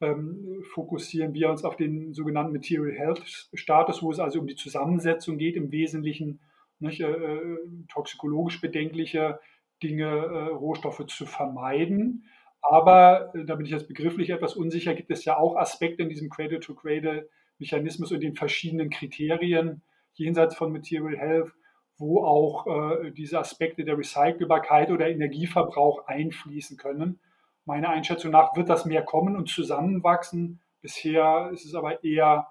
Ähm, 0.00 0.62
fokussieren 0.72 1.34
wir 1.34 1.50
uns 1.50 1.64
auf 1.64 1.76
den 1.76 2.14
sogenannten 2.14 2.52
Material 2.52 2.92
Health 2.92 3.50
Status, 3.52 4.02
wo 4.02 4.10
es 4.10 4.20
also 4.20 4.40
um 4.40 4.46
die 4.46 4.54
Zusammensetzung 4.54 5.36
geht, 5.36 5.56
im 5.56 5.72
Wesentlichen 5.72 6.40
nicht, 6.80 7.00
äh, 7.00 7.40
toxikologisch 7.88 8.60
bedenkliche 8.60 9.40
Dinge, 9.82 10.06
äh, 10.06 10.54
Rohstoffe 10.54 11.06
zu 11.06 11.26
vermeiden. 11.26 12.24
Aber 12.62 13.34
äh, 13.34 13.44
da 13.44 13.54
bin 13.54 13.66
ich 13.66 13.72
jetzt 13.72 13.88
begrifflich 13.88 14.30
etwas 14.30 14.56
unsicher, 14.56 14.94
gibt 14.94 15.10
es 15.10 15.24
ja 15.24 15.36
auch 15.36 15.56
Aspekte 15.56 16.02
in 16.02 16.08
diesem 16.08 16.30
Cradle-to-Cradle-Mechanismus 16.30 18.12
und 18.12 18.20
den 18.20 18.34
verschiedenen 18.34 18.90
Kriterien 18.90 19.82
jenseits 20.14 20.54
von 20.54 20.72
Material 20.72 21.16
Health, 21.16 21.52
wo 21.96 22.24
auch 22.24 22.66
äh, 22.66 23.10
diese 23.10 23.38
Aspekte 23.38 23.84
der 23.84 23.98
Recycelbarkeit 23.98 24.90
oder 24.90 25.08
Energieverbrauch 25.08 26.06
einfließen 26.06 26.76
können. 26.76 27.20
Meiner 27.64 27.90
Einschätzung 27.90 28.30
nach 28.30 28.56
wird 28.56 28.68
das 28.68 28.84
mehr 28.84 29.02
kommen 29.02 29.36
und 29.36 29.48
zusammenwachsen. 29.48 30.60
Bisher 30.80 31.50
ist 31.52 31.66
es 31.66 31.74
aber 31.74 32.02
eher, 32.02 32.48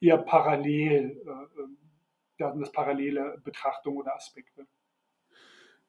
eher 0.00 0.18
parallel, 0.18 1.20
äh, 1.26 1.62
das 2.38 2.72
parallele 2.72 3.40
Betrachtung 3.44 3.96
oder 3.96 4.14
Aspekte. 4.14 4.66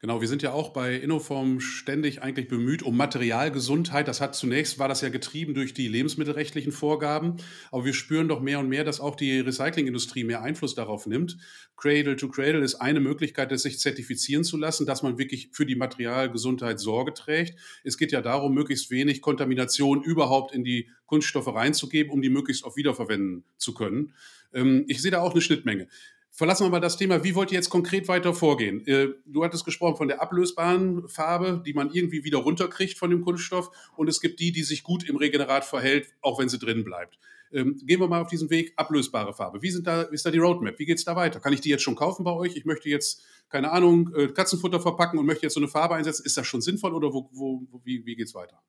Genau, 0.04 0.20
wir 0.20 0.28
sind 0.28 0.42
ja 0.42 0.52
auch 0.52 0.72
bei 0.74 0.96
Innoform 0.96 1.62
ständig 1.62 2.22
eigentlich 2.22 2.50
bemüht 2.50 2.84
um 2.84 2.98
Materialgesundheit. 2.98 4.10
Das 4.10 4.20
hat 4.20 4.36
zunächst 4.36 4.78
war 4.78 4.90
das 4.90 5.00
ja 5.00 5.08
getrieben 5.08 5.54
durch 5.54 5.74
die 5.74 5.88
lebensmittelrechtlichen 5.88 6.74
Vorgaben, 6.74 7.38
aber 7.72 7.86
wir 7.86 7.94
spüren 7.94 8.28
doch 8.28 8.42
mehr 8.42 8.60
und 8.60 8.68
mehr, 8.68 8.84
dass 8.84 9.00
auch 9.00 9.16
die 9.16 9.40
Recyclingindustrie 9.40 10.26
mehr 10.26 10.42
Einfluss 10.42 10.76
darauf 10.76 11.06
nimmt. 11.06 11.38
Cradle 11.78 12.18
to 12.18 12.28
Cradle 12.28 12.66
ist 12.66 12.76
eine 12.76 13.00
Möglichkeit, 13.00 13.54
es 13.54 13.64
sich 13.64 13.80
zertifizieren 13.80 14.44
zu 14.44 14.58
lassen, 14.58 14.86
dass 14.86 15.04
man 15.04 15.18
wirklich 15.18 15.52
für 15.54 15.66
die 15.66 15.78
Materialgesundheit 15.78 16.82
Sorge 16.82 17.14
trägt. 17.14 17.58
Es 17.86 17.98
geht 17.98 18.12
ja 18.12 18.20
darum, 18.20 18.54
möglichst 18.54 18.92
wenig 18.92 19.22
Kontamination 19.22 20.04
überhaupt 20.04 20.54
in 20.54 20.66
die 20.66 20.90
Kunststoffe 21.06 21.48
reinzugeben, 21.48 22.12
um 22.12 22.22
die 22.22 22.30
möglichst 22.30 22.66
auch 22.66 22.76
wiederverwenden 22.76 23.46
zu 23.56 23.74
können. 23.74 24.14
Ähm, 24.54 24.84
ich 24.90 25.02
sehe 25.02 25.12
da 25.12 25.22
auch 25.22 25.32
eine 25.32 25.42
Schnittmenge. 25.42 25.88
Verlassen 26.36 26.66
wir 26.66 26.72
mal 26.72 26.80
das 26.80 26.98
Thema, 26.98 27.24
wie 27.24 27.36
wollt 27.36 27.52
ihr 27.52 27.58
jetzt 27.58 27.70
konkret 27.70 28.08
weiter 28.08 28.34
vorgehen? 28.34 28.84
Äh, 28.88 29.10
du 29.28 29.44
hattest 29.44 29.66
gesprochen 29.66 29.98
von 29.98 30.08
der 30.08 30.20
ablösbaren 30.20 31.08
Farbe, 31.08 31.62
die 31.63 31.74
man 31.74 31.92
irgendwie 31.92 32.24
wieder 32.24 32.40
runterkriegt 32.40 32.98
von 32.98 33.12
dem 33.12 33.22
Kunststoff 33.22 33.70
und 33.96 34.10
es 34.10 34.20
gibt 34.20 34.40
die, 34.40 34.52
die 34.52 34.63
sich 34.63 34.82
gut 34.82 35.08
im 35.08 35.16
Regenerat 35.16 35.63
verhält, 35.63 36.08
auch 36.22 36.40
wenn 36.40 36.50
sie 36.50 36.58
drin 36.58 36.84
bleibt. 36.84 37.20
Ähm, 37.52 37.80
gehen 37.86 38.00
wir 38.00 38.08
mal 38.08 38.24
auf 38.24 38.30
diesen 38.30 38.50
Weg, 38.50 38.74
ablösbare 38.78 39.32
Farbe. 39.32 39.62
Wie, 39.62 39.70
sind 39.70 39.86
da, 39.86 40.10
wie 40.10 40.16
ist 40.16 40.25
da 40.25 40.32
die 40.32 40.40
Roadmap? 40.40 40.80
Wie 40.80 40.88
geht 40.88 40.98
es 40.98 41.06
da 41.06 41.16
weiter? 41.16 41.40
Kann 41.40 41.54
ich 41.54 41.62
die 41.62 41.70
jetzt 41.70 41.84
schon 41.84 41.96
kaufen 41.96 42.24
bei 42.24 42.32
euch? 42.32 42.56
Ich 42.56 42.66
möchte 42.66 42.90
jetzt, 42.90 43.22
keine 43.50 43.72
Ahnung, 43.72 44.10
äh, 44.16 44.28
Katzenfutter 44.30 44.80
verpacken 44.80 45.20
und 45.20 45.28
möchte 45.28 45.44
jetzt 45.44 45.54
so 45.54 45.60
eine 45.60 45.68
Farbe 45.68 45.94
einsetzen. 45.94 46.25
Ist 46.25 46.36
das 46.36 46.48
schon 46.48 46.62
sinnvoll 46.62 46.96
oder 46.96 47.13
wo, 47.13 47.30
wo, 47.32 47.62
wie, 47.84 48.08
wie 48.08 48.16
geht 48.16 48.25
es 48.25 48.34
weiter? 48.34 48.60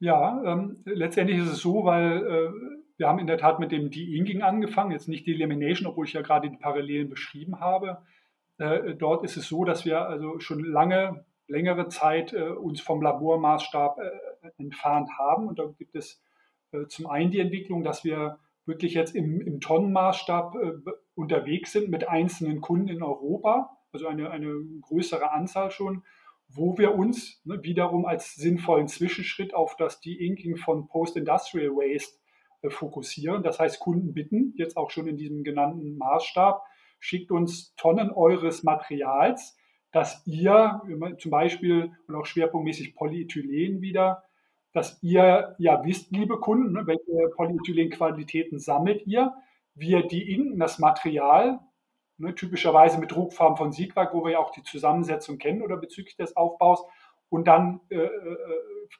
Ja, 0.00 0.42
ähm, 0.44 0.78
letztendlich 0.86 1.38
ist 1.38 1.52
es 1.52 1.58
so, 1.60 1.84
weil 1.84 2.26
äh, 2.26 2.79
wir 3.00 3.08
haben 3.08 3.18
in 3.18 3.26
der 3.26 3.38
Tat 3.38 3.58
mit 3.58 3.72
dem 3.72 3.90
De-Inking 3.90 4.42
angefangen, 4.42 4.92
jetzt 4.92 5.08
nicht 5.08 5.26
die 5.26 5.32
Elimination, 5.32 5.88
obwohl 5.88 6.04
ich 6.04 6.12
ja 6.12 6.20
gerade 6.20 6.50
die 6.50 6.58
Parallelen 6.58 7.08
beschrieben 7.08 7.58
habe. 7.58 8.02
Äh, 8.58 8.94
dort 8.94 9.24
ist 9.24 9.38
es 9.38 9.48
so, 9.48 9.64
dass 9.64 9.86
wir 9.86 10.02
also 10.06 10.38
schon 10.38 10.62
lange, 10.62 11.24
längere 11.48 11.88
Zeit 11.88 12.34
äh, 12.34 12.50
uns 12.50 12.82
vom 12.82 13.00
Labormaßstab 13.00 13.98
äh, 13.98 14.50
entfernt 14.58 15.08
haben. 15.18 15.48
Und 15.48 15.58
da 15.58 15.64
gibt 15.78 15.96
es 15.96 16.22
äh, 16.72 16.88
zum 16.88 17.06
einen 17.06 17.30
die 17.30 17.40
Entwicklung, 17.40 17.84
dass 17.84 18.04
wir 18.04 18.38
wirklich 18.66 18.92
jetzt 18.92 19.16
im, 19.16 19.40
im 19.40 19.60
Tonnenmaßstab 19.60 20.54
äh, 20.56 20.72
unterwegs 21.14 21.72
sind 21.72 21.88
mit 21.88 22.06
einzelnen 22.06 22.60
Kunden 22.60 22.88
in 22.88 23.02
Europa, 23.02 23.78
also 23.92 24.08
eine, 24.08 24.30
eine 24.30 24.54
größere 24.82 25.32
Anzahl 25.32 25.70
schon 25.70 26.02
wo 26.52 26.76
wir 26.78 26.96
uns 26.96 27.40
ne, 27.44 27.62
wiederum 27.62 28.04
als 28.06 28.34
sinnvollen 28.34 28.88
Zwischenschritt 28.88 29.54
auf 29.54 29.76
das 29.76 30.00
De-Inking 30.00 30.56
von 30.56 30.88
Post-Industrial 30.88 31.70
Waste 31.70 32.19
fokussieren. 32.68 33.42
Das 33.42 33.58
heißt, 33.58 33.80
Kunden 33.80 34.12
bitten, 34.12 34.54
jetzt 34.56 34.76
auch 34.76 34.90
schon 34.90 35.06
in 35.06 35.16
diesem 35.16 35.42
genannten 35.44 35.96
Maßstab, 35.96 36.62
schickt 36.98 37.30
uns 37.30 37.74
Tonnen 37.76 38.10
eures 38.10 38.62
Materials, 38.62 39.56
dass 39.92 40.22
ihr 40.26 40.82
zum 41.18 41.30
Beispiel 41.30 41.92
und 42.06 42.14
auch 42.14 42.26
schwerpunktmäßig 42.26 42.94
Polyethylen 42.94 43.80
wieder, 43.80 44.24
dass 44.72 45.02
ihr 45.02 45.56
ja 45.58 45.84
wisst, 45.84 46.12
liebe 46.12 46.38
Kunden, 46.38 46.72
ne, 46.72 46.86
welche 46.86 47.34
Polyethylenqualitäten 47.34 48.60
sammelt 48.60 49.06
ihr. 49.06 49.34
Wir 49.74 50.06
die 50.06 50.32
in 50.32 50.58
das 50.58 50.78
Material 50.78 51.60
ne, 52.18 52.34
typischerweise 52.34 52.98
mit 52.98 53.10
Druckfarben 53.10 53.56
von 53.56 53.72
Siegwerk, 53.72 54.14
wo 54.14 54.24
wir 54.24 54.32
ja 54.32 54.38
auch 54.38 54.52
die 54.52 54.62
Zusammensetzung 54.62 55.38
kennen 55.38 55.62
oder 55.62 55.76
bezüglich 55.76 56.16
des 56.16 56.36
Aufbaus. 56.36 56.84
Und 57.28 57.48
dann 57.48 57.80
äh, 57.90 57.96
äh, 57.96 58.38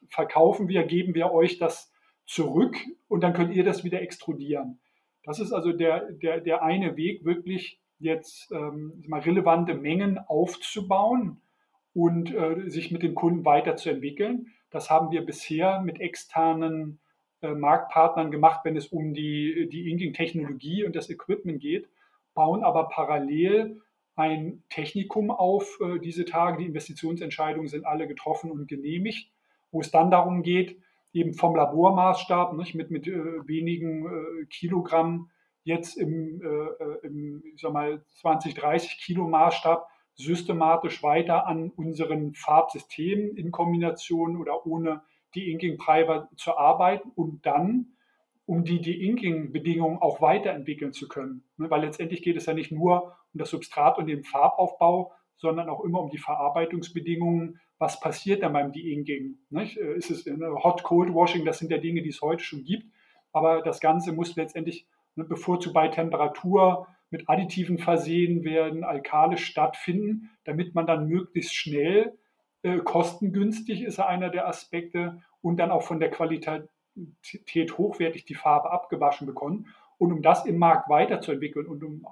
verkaufen 0.08 0.68
wir, 0.68 0.84
geben 0.84 1.14
wir 1.14 1.32
euch 1.32 1.58
das 1.58 1.89
zurück 2.30 2.76
und 3.08 3.22
dann 3.22 3.32
könnt 3.32 3.54
ihr 3.54 3.64
das 3.64 3.84
wieder 3.84 4.00
extrudieren. 4.00 4.78
Das 5.24 5.40
ist 5.40 5.52
also 5.52 5.72
der, 5.72 6.12
der, 6.12 6.40
der 6.40 6.62
eine 6.62 6.96
Weg, 6.96 7.24
wirklich 7.24 7.80
jetzt 7.98 8.50
ähm, 8.52 9.02
mal 9.06 9.20
relevante 9.20 9.74
Mengen 9.74 10.18
aufzubauen 10.18 11.42
und 11.92 12.34
äh, 12.34 12.70
sich 12.70 12.90
mit 12.90 13.02
dem 13.02 13.14
Kunden 13.14 13.44
weiterzuentwickeln. 13.44 14.46
Das 14.70 14.90
haben 14.90 15.10
wir 15.10 15.26
bisher 15.26 15.80
mit 15.80 16.00
externen 16.00 17.00
äh, 17.42 17.52
Marktpartnern 17.52 18.30
gemacht, 18.30 18.60
wenn 18.64 18.76
es 18.76 18.86
um 18.86 19.12
die, 19.12 19.68
die 19.70 19.90
Inking-Technologie 19.90 20.84
und 20.84 20.96
das 20.96 21.10
Equipment 21.10 21.60
geht 21.60 21.88
bauen 22.34 22.64
aber 22.64 22.88
parallel 22.88 23.80
ein 24.16 24.62
Technikum 24.68 25.30
auf 25.30 25.78
äh, 25.80 25.98
diese 25.98 26.24
Tage. 26.24 26.58
Die 26.58 26.66
Investitionsentscheidungen 26.66 27.68
sind 27.68 27.86
alle 27.86 28.06
getroffen 28.06 28.50
und 28.50 28.68
genehmigt, 28.68 29.30
wo 29.70 29.80
es 29.80 29.90
dann 29.90 30.10
darum 30.10 30.42
geht, 30.42 30.78
eben 31.12 31.34
vom 31.34 31.56
Labormaßstab 31.56 32.54
nicht, 32.54 32.74
mit, 32.74 32.90
mit 32.90 33.06
äh, 33.06 33.46
wenigen 33.46 34.06
äh, 34.06 34.46
Kilogramm 34.46 35.30
jetzt 35.64 35.96
im, 35.96 36.40
äh, 36.42 36.46
äh, 36.46 37.06
im 37.06 37.42
ich 37.54 37.60
sag 37.60 37.72
mal, 37.72 38.02
20, 38.20 38.54
30 38.54 38.98
Kilo 38.98 39.28
Maßstab 39.28 39.88
systematisch 40.14 41.02
weiter 41.02 41.46
an 41.46 41.70
unseren 41.70 42.34
Farbsystemen 42.34 43.36
in 43.36 43.50
Kombination 43.50 44.36
oder 44.36 44.66
ohne 44.66 45.02
die 45.34 45.50
Inking 45.50 45.78
Primer 45.78 46.28
zu 46.36 46.56
arbeiten 46.56 47.10
und 47.14 47.46
dann 47.46 47.96
um 48.46 48.64
die 48.64 48.80
De-Inking-Bedingungen 48.80 49.98
auch 49.98 50.20
weiterentwickeln 50.20 50.92
zu 50.92 51.06
können. 51.06 51.44
Ne, 51.56 51.70
weil 51.70 51.82
letztendlich 51.82 52.20
geht 52.22 52.36
es 52.36 52.46
ja 52.46 52.52
nicht 52.52 52.72
nur 52.72 53.16
um 53.32 53.38
das 53.38 53.50
Substrat 53.50 53.96
und 53.96 54.08
den 54.08 54.24
Farbaufbau, 54.24 55.12
sondern 55.40 55.68
auch 55.68 55.82
immer 55.84 56.00
um 56.00 56.10
die 56.10 56.18
Verarbeitungsbedingungen. 56.18 57.60
Was 57.78 57.98
passiert 57.98 58.42
dann 58.42 58.52
beim 58.52 58.72
De-Inking? 58.72 59.38
Äh, 59.54 59.96
ist 59.96 60.10
es 60.10 60.26
Hot-Cold-Washing? 60.26 61.44
Das 61.44 61.58
sind 61.58 61.70
ja 61.70 61.78
Dinge, 61.78 62.02
die 62.02 62.10
es 62.10 62.20
heute 62.20 62.44
schon 62.44 62.64
gibt. 62.64 62.86
Aber 63.32 63.62
das 63.62 63.80
Ganze 63.80 64.12
muss 64.12 64.36
letztendlich 64.36 64.86
ne, 65.16 65.24
bevorzugt 65.24 65.74
bei 65.74 65.88
Temperatur 65.88 66.86
mit 67.10 67.28
Additiven 67.28 67.78
versehen 67.78 68.44
werden, 68.44 68.84
alkalisch 68.84 69.44
stattfinden, 69.44 70.30
damit 70.44 70.74
man 70.74 70.86
dann 70.86 71.08
möglichst 71.08 71.54
schnell, 71.54 72.16
äh, 72.62 72.78
kostengünstig 72.78 73.82
ist 73.82 73.98
einer 73.98 74.28
der 74.28 74.46
Aspekte 74.46 75.22
und 75.40 75.56
dann 75.56 75.70
auch 75.70 75.82
von 75.82 75.98
der 75.98 76.10
Qualität 76.10 76.68
hochwertig 77.78 78.26
die 78.26 78.34
Farbe 78.34 78.70
abgewaschen 78.70 79.26
bekommen. 79.26 79.66
Und 79.98 80.12
um 80.12 80.22
das 80.22 80.46
im 80.46 80.58
Markt 80.58 80.88
weiterzuentwickeln 80.88 81.66
und 81.66 81.82
um, 81.82 82.06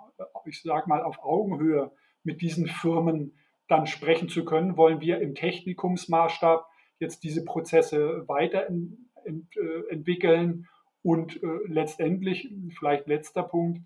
ich 0.47 0.63
sage 0.63 0.89
mal, 0.89 1.03
auf 1.03 1.23
Augenhöhe 1.23 1.91
mit 2.23 2.41
diesen 2.41 2.67
Firmen 2.67 3.37
dann 3.69 3.87
sprechen 3.87 4.29
zu 4.29 4.45
können, 4.45 4.77
wollen 4.77 5.01
wir 5.01 5.21
im 5.21 5.35
Technikumsmaßstab 5.35 6.67
jetzt 6.99 7.25
diese 7.25 7.45
Prozesse 7.45 8.25
weiterentwickeln. 8.27 10.65
Äh, 10.65 10.67
und 11.03 11.43
äh, 11.43 11.47
letztendlich, 11.67 12.51
vielleicht 12.77 13.07
letzter 13.07 13.45
Punkt, 13.45 13.83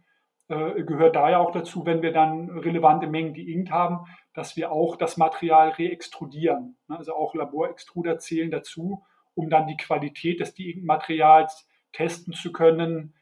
äh, 0.49 0.83
gehört 0.83 1.17
da 1.17 1.31
ja 1.31 1.39
auch 1.39 1.53
dazu, 1.53 1.85
wenn 1.85 2.01
wir 2.03 2.13
dann 2.13 2.49
relevante 2.51 3.07
Mengen 3.07 3.35
geinkt 3.35 3.71
haben, 3.71 4.07
dass 4.35 4.57
wir 4.57 4.73
auch 4.73 4.97
das 4.97 5.19
Material 5.19 5.69
reextrudieren. 5.71 6.77
Also 6.89 7.15
auch 7.15 7.35
Laborextruder 7.35 8.19
zählen 8.19 8.51
dazu 8.51 9.05
um 9.35 9.49
dann 9.49 9.67
die 9.67 9.77
Qualität 9.77 10.41
des 10.41 10.55
Materials 10.83 11.69
testen 11.93 12.33
zu 12.33 12.53
können 12.53 13.15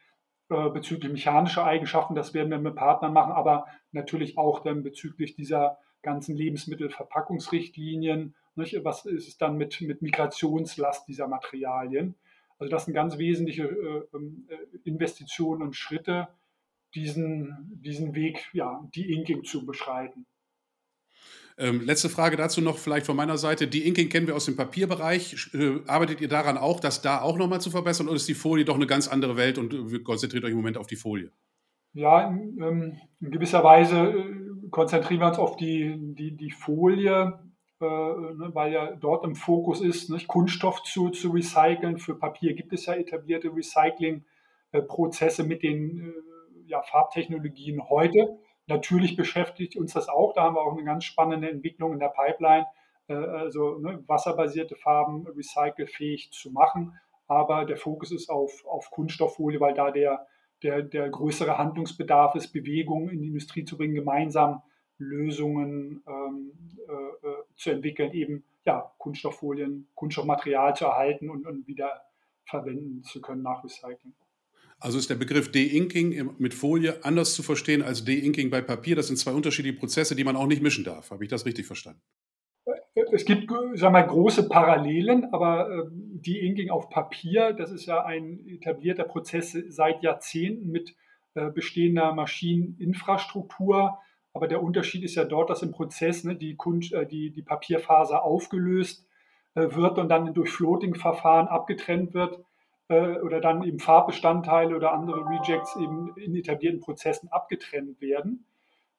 äh, 0.51 0.69
bezüglich 0.71 1.13
mechanischer 1.13 1.65
Eigenschaften. 1.65 2.15
Das 2.15 2.35
werden 2.35 2.51
wir 2.51 2.59
mit 2.59 2.75
Partnern 2.75 3.13
machen, 3.13 3.33
aber 3.33 3.67
natürlich 3.93 4.37
auch 4.37 4.61
dann 4.61 4.83
bezüglich 4.83 5.35
dieser 5.35 5.79
ganzen 6.03 6.37
Lebensmittelverpackungsrichtlinien. 6.37 8.35
Nicht? 8.57 8.85
Was 8.85 9.07
ist 9.07 9.29
es 9.29 9.39
dann 9.39 9.57
mit, 9.57 9.81
mit 9.81 10.03
Migrationslast 10.03 11.07
dieser 11.07 11.29
Materialien? 11.29 12.17
Also 12.59 12.71
das 12.71 12.85
sind 12.85 12.95
ganz 12.95 13.17
wesentliche 13.17 13.63
äh, 13.65 14.17
ähm, 14.17 14.49
äh, 14.49 14.57
Investitionen 14.85 15.63
und 15.63 15.77
Schritte, 15.77 16.29
diesen, 16.95 17.71
diesen 17.83 18.15
Weg, 18.15 18.51
ja, 18.53 18.87
die 18.95 19.13
Inking 19.13 19.45
zu 19.45 19.65
beschreiten. 19.65 20.27
Ähm, 21.61 21.83
letzte 21.83 22.09
Frage 22.09 22.39
dazu 22.39 22.63
noch 22.63 22.79
vielleicht 22.79 23.05
von 23.05 23.17
meiner 23.17 23.37
Seite. 23.37 23.69
Die 23.69 23.87
Inking 23.87 24.09
kennen 24.09 24.27
wir 24.27 24.35
aus 24.35 24.47
dem 24.47 24.57
Papierbereich. 24.57 25.51
Äh, 25.53 25.81
arbeitet 25.87 26.23
ihr 26.23 26.29
daran 26.29 26.57
auch, 26.57 26.81
das 26.81 27.03
da 27.03 27.21
auch 27.21 27.37
nochmal 27.37 27.61
zu 27.61 27.71
verbessern 27.71 28.07
oder 28.07 28.17
ist 28.17 28.29
die 28.29 28.35
Folie 28.35 28.65
doch 28.65 28.77
eine 28.77 28.87
ganz 28.87 29.09
andere 29.09 29.37
Welt 29.37 29.59
und 29.59 29.75
äh, 29.75 29.99
konzentriert 29.99 30.45
euch 30.45 30.53
im 30.53 30.57
Moment 30.57 30.79
auf 30.79 30.87
die 30.87 30.97
Folie? 30.97 31.31
Ja, 31.93 32.29
in, 32.29 32.59
ähm, 32.63 32.99
in 33.21 33.31
gewisser 33.31 33.63
Weise 33.63 33.99
äh, 33.99 34.69
konzentrieren 34.71 35.21
wir 35.21 35.29
uns 35.29 35.39
auf 35.39 35.57
die, 35.57 35.95
die, 36.15 36.35
die 36.35 36.51
Folie, 36.51 37.39
äh, 37.81 37.85
ne, 37.85 38.51
weil 38.55 38.73
ja 38.73 38.97
dort 38.97 39.27
im 39.27 39.35
Fokus 39.35 39.83
ist, 39.83 40.09
nicht, 40.09 40.29
Kunststoff 40.29 40.83
zu, 40.85 41.11
zu 41.11 41.29
recyceln. 41.31 41.99
Für 41.99 42.15
Papier 42.15 42.55
gibt 42.55 42.73
es 42.73 42.87
ja 42.87 42.95
etablierte 42.95 43.51
Recyclingprozesse 43.55 45.45
mit 45.45 45.63
den 45.63 45.99
äh, 45.99 46.13
ja, 46.69 46.81
Farbtechnologien 46.81 47.83
heute. 47.91 48.39
Natürlich 48.71 49.17
beschäftigt 49.17 49.77
uns 49.77 49.95
das 49.95 50.09
auch. 50.09 50.33
Da 50.33 50.45
haben 50.45 50.55
wir 50.55 50.63
auch 50.63 50.73
eine 50.73 50.85
ganz 50.85 51.05
spannende 51.05 51.51
Entwicklung 51.51 51.93
in 51.93 51.99
der 51.99 52.13
Pipeline, 52.15 52.67
äh, 53.09 53.15
also 53.15 53.79
ne, 53.79 54.03
wasserbasierte 54.07 54.77
Farben 54.77 55.27
recycelfähig 55.27 56.31
zu 56.31 56.53
machen. 56.53 56.97
Aber 57.27 57.65
der 57.65 57.77
Fokus 57.77 58.13
ist 58.13 58.31
auf, 58.31 58.65
auf 58.65 58.93
Kunststofffolie, 58.93 59.61
weil 59.61 59.75
da 59.75 59.91
der, 59.91 60.25
der, 60.63 60.83
der 60.83 61.11
größere 61.11 61.59
Handlungsbedarf 61.59 62.37
ist, 62.37 62.53
Bewegung 62.53 63.09
in 63.09 63.21
die 63.21 63.27
Industrie 63.27 63.65
zu 63.65 63.77
bringen, 63.77 63.95
gemeinsam 63.95 64.63
Lösungen 64.99 66.05
ähm, 66.07 66.53
äh, 66.89 67.27
äh, 67.27 67.43
zu 67.57 67.71
entwickeln, 67.71 68.13
eben 68.13 68.45
ja, 68.65 68.93
Kunststofffolien, 68.99 69.89
Kunststoffmaterial 69.97 70.77
zu 70.77 70.85
erhalten 70.85 71.29
und, 71.29 71.45
und 71.45 71.67
wieder 71.67 72.03
verwenden 72.45 73.03
zu 73.03 73.21
können 73.21 73.43
nach 73.43 73.65
Recycling. 73.65 74.15
Also 74.81 74.99
ist 74.99 75.11
der 75.11 75.15
Begriff 75.17 75.53
De-Inking 75.53 76.37
mit 76.39 76.55
Folie 76.55 77.05
anders 77.05 77.35
zu 77.35 77.43
verstehen 77.43 77.83
als 77.83 78.05
De-Inking 78.05 78.49
bei 78.49 78.63
Papier. 78.63 78.97
Das 78.97 79.09
sind 79.09 79.19
zwei 79.19 79.33
unterschiedliche 79.33 79.79
Prozesse, 79.79 80.17
die 80.17 80.25
man 80.25 80.37
auch 80.37 80.47
nicht 80.47 80.63
mischen 80.63 80.85
darf. 80.85 81.11
Habe 81.11 81.23
ich 81.23 81.31
das 81.31 81.45
richtig 81.45 81.67
verstanden? 81.67 82.01
Es 83.13 83.25
gibt 83.27 83.51
sag 83.75 83.93
mal, 83.93 84.07
große 84.07 84.49
Parallelen, 84.49 85.33
aber 85.33 85.69
äh, 85.69 85.83
De-Inking 85.91 86.71
auf 86.71 86.89
Papier, 86.89 87.53
das 87.53 87.71
ist 87.71 87.87
ja 87.87 88.05
ein 88.05 88.41
etablierter 88.47 89.05
Prozess 89.05 89.53
seit 89.69 90.03
Jahrzehnten 90.03 90.71
mit 90.71 90.95
äh, 91.35 91.51
bestehender 91.51 92.15
Maschineninfrastruktur. 92.15 93.99
Aber 94.33 94.49
der 94.49 94.63
Unterschied 94.63 95.03
ist 95.05 95.15
ja 95.15 95.25
dort, 95.25 95.51
dass 95.51 95.63
im 95.63 95.73
Prozess 95.73 96.25
ne, 96.25 96.37
die, 96.37 96.57
äh, 96.93 97.07
die, 97.07 97.33
die 97.33 97.43
Papierfaser 97.43 98.25
aufgelöst 98.25 99.07
wird 99.55 99.99
und 99.99 100.09
dann 100.09 100.33
durch 100.33 100.51
Floating-Verfahren 100.51 101.49
abgetrennt 101.49 102.15
wird 102.15 102.45
oder 102.91 103.41
dann 103.41 103.63
eben 103.63 103.79
Farbbestandteile 103.79 104.75
oder 104.75 104.93
andere 104.93 105.25
Rejects 105.25 105.77
eben 105.77 106.13
in 106.17 106.35
etablierten 106.35 106.81
Prozessen 106.81 107.29
abgetrennt 107.31 108.01
werden. 108.01 108.45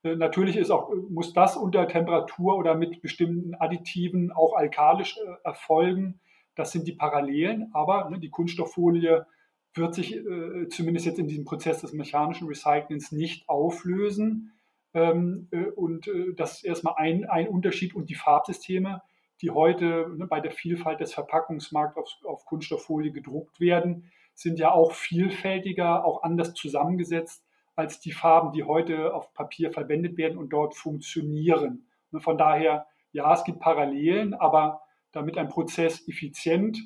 Äh, 0.04 0.16
natürlich 0.16 0.58
ist 0.58 0.72
auch, 0.72 0.92
muss 1.10 1.34
das 1.34 1.58
unter 1.58 1.88
Temperatur 1.88 2.58
oder 2.58 2.76
mit 2.76 3.02
bestimmten 3.02 3.56
Additiven 3.56 4.32
auch 4.32 4.54
alkalisch 4.56 5.18
äh, 5.18 5.36
erfolgen. 5.44 6.20
Das 6.56 6.72
sind 6.72 6.88
die 6.88 6.94
Parallelen, 6.94 7.70
aber 7.74 8.10
ne, 8.10 8.20
die 8.20 8.30
Kunststofffolie 8.30 9.26
wird 9.74 9.96
sich 9.96 10.16
äh, 10.16 10.68
zumindest 10.70 11.06
jetzt 11.06 11.20
in 11.20 11.28
diesem 11.28 11.46
Prozess 11.46 11.82
des 11.82 11.94
mechanischen 11.94 12.48
Recyclings 12.48 13.12
nicht 13.12 13.48
auflösen. 13.48 14.52
Ähm, 14.94 15.48
äh, 15.52 15.66
und 15.66 16.08
äh, 16.08 16.34
das 16.36 16.56
ist 16.56 16.64
erstmal 16.66 16.96
ein, 16.98 17.26
ein 17.26 17.48
Unterschied. 17.48 17.96
Und 17.96 18.10
die 18.10 18.16
Farbsysteme, 18.16 19.02
die 19.42 19.52
heute 19.52 20.14
ne, 20.16 20.28
bei 20.28 20.40
der 20.40 20.52
Vielfalt 20.52 21.00
des 21.00 21.14
Verpackungsmarkts 21.14 21.98
auf, 21.98 22.26
auf 22.26 22.46
Kunststofffolie 22.46 23.12
gedruckt 23.12 23.60
werden, 23.60 24.12
sind 24.34 24.60
ja 24.60 24.72
auch 24.72 24.94
vielfältiger, 24.94 26.06
auch 26.06 26.24
anders 26.24 26.54
zusammengesetzt 26.54 27.44
als 27.76 28.00
die 28.00 28.12
Farben, 28.12 28.52
die 28.52 28.64
heute 28.64 29.14
auf 29.14 29.34
Papier 29.34 29.72
verwendet 29.72 30.18
werden 30.18 30.38
und 30.38 30.50
dort 30.50 30.76
funktionieren. 30.76 31.88
Ne, 32.12 32.20
von 32.20 32.38
daher, 32.38 32.88
ja, 33.12 33.34
es 33.34 33.44
gibt 33.44 33.60
Parallelen, 33.60 34.34
aber 34.34 34.82
damit 35.12 35.38
ein 35.38 35.50
Prozess 35.50 36.08
effizient 36.08 36.80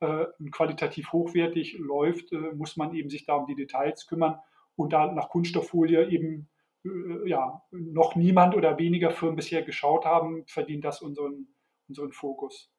äh, 0.00 0.26
und 0.38 0.50
qualitativ 0.50 1.12
hochwertig 1.12 1.78
läuft, 1.78 2.32
äh, 2.32 2.52
muss 2.54 2.76
man 2.76 2.94
eben 2.94 3.10
sich 3.10 3.24
da 3.24 3.34
um 3.34 3.46
die 3.46 3.54
Details 3.54 4.06
kümmern 4.06 4.38
und 4.76 4.92
da 4.92 5.12
nach 5.12 5.28
Kunststofffolie 5.28 6.08
eben 6.08 6.48
äh, 6.84 7.28
ja, 7.28 7.62
noch 7.70 8.16
niemand 8.16 8.54
oder 8.54 8.78
weniger 8.78 9.10
Firmen 9.10 9.36
bisher 9.36 9.62
geschaut 9.62 10.04
haben, 10.04 10.44
verdient 10.46 10.84
das 10.84 11.02
unseren, 11.02 11.48
unseren 11.88 12.12
Fokus. 12.12 12.70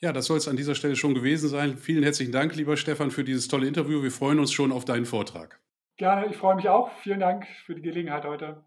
Ja, 0.00 0.12
das 0.12 0.26
soll 0.26 0.38
es 0.38 0.48
an 0.48 0.56
dieser 0.56 0.74
Stelle 0.74 0.96
schon 0.96 1.14
gewesen 1.14 1.48
sein. 1.48 1.78
Vielen 1.78 2.02
herzlichen 2.02 2.32
Dank, 2.32 2.54
lieber 2.56 2.76
Stefan, 2.76 3.10
für 3.10 3.24
dieses 3.24 3.48
tolle 3.48 3.66
Interview. 3.66 4.02
Wir 4.02 4.10
freuen 4.10 4.38
uns 4.38 4.52
schon 4.52 4.72
auf 4.72 4.84
deinen 4.84 5.06
Vortrag. 5.06 5.60
Gerne, 5.96 6.26
ich 6.26 6.36
freue 6.36 6.56
mich 6.56 6.68
auch. 6.68 6.90
Vielen 7.02 7.20
Dank 7.20 7.46
für 7.64 7.74
die 7.74 7.82
Gelegenheit 7.82 8.24
heute. 8.24 8.64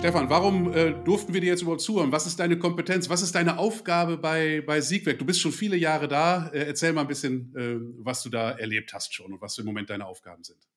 Stefan, 0.00 0.30
warum 0.30 0.72
äh, 0.72 0.92
durften 1.04 1.34
wir 1.34 1.42
dir 1.42 1.48
jetzt 1.48 1.60
überhaupt 1.60 1.82
zuhören? 1.82 2.10
Was 2.10 2.26
ist 2.26 2.40
deine 2.40 2.58
Kompetenz? 2.58 3.10
Was 3.10 3.20
ist 3.20 3.34
deine 3.34 3.58
Aufgabe 3.58 4.16
bei, 4.16 4.62
bei 4.66 4.80
Siegwerk? 4.80 5.18
Du 5.18 5.26
bist 5.26 5.40
schon 5.40 5.52
viele 5.52 5.76
Jahre 5.76 6.08
da. 6.08 6.48
Äh, 6.54 6.68
erzähl 6.68 6.94
mal 6.94 7.02
ein 7.02 7.06
bisschen, 7.06 7.54
äh, 7.54 7.76
was 8.02 8.22
du 8.22 8.30
da 8.30 8.52
erlebt 8.52 8.94
hast 8.94 9.12
schon 9.12 9.32
und 9.32 9.42
was 9.42 9.58
im 9.58 9.66
Moment 9.66 9.90
deine 9.90 10.06
Aufgaben 10.06 10.42
sind. 10.42 10.69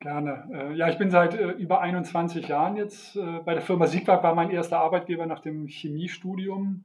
Gerne. 0.00 0.48
Äh, 0.50 0.74
ja, 0.76 0.88
ich 0.88 0.96
bin 0.96 1.10
seit 1.10 1.34
äh, 1.34 1.50
über 1.50 1.82
21 1.82 2.48
Jahren 2.48 2.76
jetzt 2.76 3.16
äh, 3.16 3.40
bei 3.44 3.52
der 3.52 3.62
Firma 3.62 3.86
Siegwerk, 3.86 4.22
war 4.22 4.34
mein 4.34 4.50
erster 4.50 4.78
Arbeitgeber 4.80 5.26
nach 5.26 5.40
dem 5.40 5.66
Chemiestudium 5.66 6.84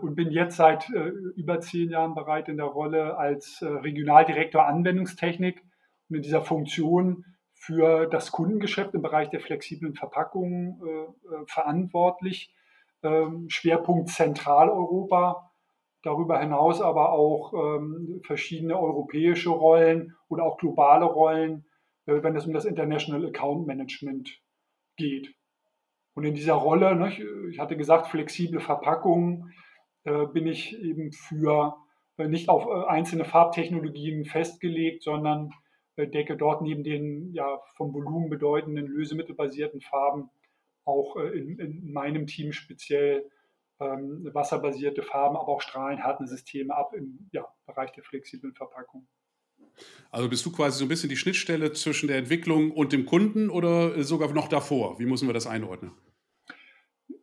und 0.00 0.14
bin 0.14 0.30
jetzt 0.30 0.56
seit 0.56 0.88
über 0.88 1.60
zehn 1.60 1.90
Jahren 1.90 2.14
bereit 2.14 2.48
in 2.48 2.56
der 2.56 2.64
Rolle 2.64 3.18
als 3.18 3.62
Regionaldirektor 3.62 4.64
Anwendungstechnik 4.64 5.62
und 6.08 6.16
in 6.16 6.22
dieser 6.22 6.40
Funktion 6.40 7.26
für 7.52 8.06
das 8.06 8.32
Kundengeschäft 8.32 8.94
im 8.94 9.02
Bereich 9.02 9.28
der 9.28 9.40
flexiblen 9.40 9.92
Verpackungen 9.92 10.80
verantwortlich. 11.48 12.50
Ähm, 13.02 13.50
Schwerpunkt 13.50 14.08
Zentraleuropa, 14.08 15.50
darüber 16.02 16.40
hinaus 16.40 16.80
aber 16.80 17.12
auch 17.12 17.52
ähm, 17.52 18.22
verschiedene 18.24 18.78
europäische 18.78 19.50
Rollen 19.50 20.16
oder 20.30 20.44
auch 20.44 20.56
globale 20.56 21.04
Rollen, 21.04 21.66
wenn 22.12 22.36
es 22.36 22.46
um 22.46 22.52
das 22.52 22.64
International 22.64 23.26
Account 23.26 23.66
Management 23.66 24.40
geht. 24.96 25.34
Und 26.14 26.24
in 26.24 26.34
dieser 26.34 26.54
Rolle, 26.54 26.96
ne, 26.96 27.12
ich 27.50 27.58
hatte 27.58 27.76
gesagt, 27.76 28.08
flexible 28.08 28.60
Verpackungen, 28.60 29.54
äh, 30.04 30.26
bin 30.26 30.46
ich 30.46 30.76
eben 30.80 31.12
für 31.12 31.76
äh, 32.16 32.28
nicht 32.28 32.48
auf 32.48 32.66
äh, 32.66 32.86
einzelne 32.88 33.24
Farbtechnologien 33.24 34.24
festgelegt, 34.24 35.02
sondern 35.02 35.52
decke 35.96 36.36
dort 36.36 36.62
neben 36.62 36.84
den 36.84 37.32
ja, 37.32 37.60
vom 37.74 37.92
Volumen 37.92 38.30
bedeutenden 38.30 38.86
lösemittelbasierten 38.86 39.80
Farben 39.80 40.30
auch 40.84 41.16
äh, 41.16 41.28
in, 41.38 41.58
in, 41.58 41.92
meinem 41.92 42.26
Team 42.26 42.52
speziell 42.52 43.30
ähm, 43.80 44.28
wasserbasierte 44.32 45.02
Farben, 45.02 45.36
aber 45.36 45.48
auch 45.48 45.60
strahlenharte 45.60 46.26
Systeme 46.26 46.74
ab 46.74 46.94
im 46.94 47.28
ja, 47.32 47.46
Bereich 47.66 47.92
der 47.92 48.04
flexiblen 48.04 48.54
Verpackung. 48.54 49.06
Also 50.10 50.28
bist 50.28 50.44
du 50.46 50.52
quasi 50.52 50.78
so 50.78 50.84
ein 50.84 50.88
bisschen 50.88 51.10
die 51.10 51.16
Schnittstelle 51.16 51.72
zwischen 51.72 52.08
der 52.08 52.18
Entwicklung 52.18 52.70
und 52.70 52.92
dem 52.92 53.06
Kunden 53.06 53.50
oder 53.50 54.02
sogar 54.02 54.32
noch 54.32 54.48
davor? 54.48 54.98
Wie 54.98 55.06
müssen 55.06 55.28
wir 55.28 55.34
das 55.34 55.46
einordnen? 55.46 55.92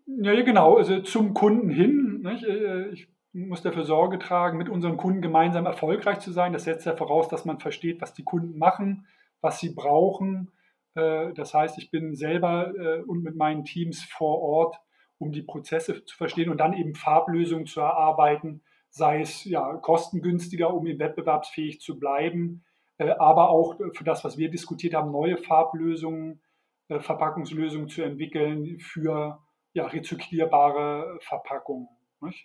Ja, 0.06 0.40
genau, 0.42 0.78
also 0.78 1.02
zum 1.02 1.34
Kunden 1.34 1.70
hin. 1.70 2.22
Nicht? 2.24 2.44
Äh, 2.44 2.90
ich 2.90 3.08
muss 3.34 3.62
dafür 3.62 3.84
Sorge 3.84 4.18
tragen, 4.18 4.58
mit 4.58 4.70
unseren 4.70 4.98
Kunden 4.98 5.22
gemeinsam 5.22 5.66
erfolgreich 5.66 6.20
zu 6.20 6.32
sein. 6.32 6.54
Das 6.54 6.64
setzt 6.64 6.86
ja 6.86 6.96
voraus, 6.96 7.28
dass 7.28 7.44
man 7.44 7.60
versteht, 7.60 8.02
was 8.02 8.14
die 8.14 8.24
Kunden 8.24 8.58
machen, 8.58 9.08
was 9.42 9.60
sie 9.60 9.74
brauchen. 9.74 10.52
Äh, 10.94 11.34
das 11.34 11.54
heißt, 11.54 11.78
ich 11.78 11.92
bin 11.92 12.16
selber 12.16 12.74
äh, 12.76 13.02
und 13.02 13.24
mit 13.24 13.36
meinen 13.36 13.66
Teams 13.66 14.04
vor 14.04 14.42
Ort, 14.42 14.78
um 15.18 15.32
die 15.32 15.42
Prozesse 15.44 16.06
zu 16.06 16.16
verstehen 16.16 16.50
und 16.50 16.60
dann 16.60 16.74
eben 16.74 16.96
Farblösungen 16.96 17.66
zu 17.66 17.82
erarbeiten, 17.82 18.62
sei 18.96 19.22
es 19.22 19.44
ja 19.44 19.74
kostengünstiger, 19.76 20.74
um 20.74 20.88
eben 20.88 21.00
wettbewerbsfähig 21.00 21.82
zu 21.82 22.00
bleiben, 22.00 22.64
äh, 22.98 23.10
aber 23.10 23.50
auch 23.50 23.76
für 23.94 24.04
das, 24.06 24.24
was 24.24 24.38
wir 24.38 24.50
diskutiert 24.50 24.94
haben, 24.94 25.12
neue 25.12 25.38
Farblösungen, 25.38 26.42
Verpackungslösungen 26.88 27.90
zu 27.90 28.04
entwickeln 28.04 28.80
für 28.80 29.40
ja, 29.74 29.88
rezyklierbare 29.88 31.18
Verpackungen. 31.22 31.90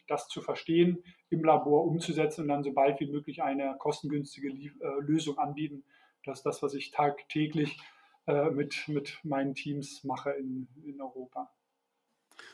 Das 0.08 0.28
zu 0.28 0.40
verstehen, 0.42 1.04
im 1.30 1.44
Labor 1.44 1.84
umzusetzen 1.84 2.42
und 2.42 2.48
dann 2.48 2.62
so 2.62 2.72
bald 2.72 3.00
wie 3.00 3.10
möglich 3.10 3.42
eine 3.42 3.76
kostengünstige 3.78 4.48
äh, 4.48 5.00
Lösung 5.00 5.38
anbieten. 5.38 5.84
Das 6.24 6.38
ist 6.38 6.46
das, 6.46 6.62
was 6.62 6.74
ich 6.74 6.90
tagtäglich 6.90 7.78
äh, 8.26 8.50
mit, 8.50 8.88
mit 8.88 9.20
meinen 9.22 9.54
Teams 9.54 10.04
mache 10.04 10.32
in, 10.32 10.68
in 10.84 11.00
Europa. 11.00 11.50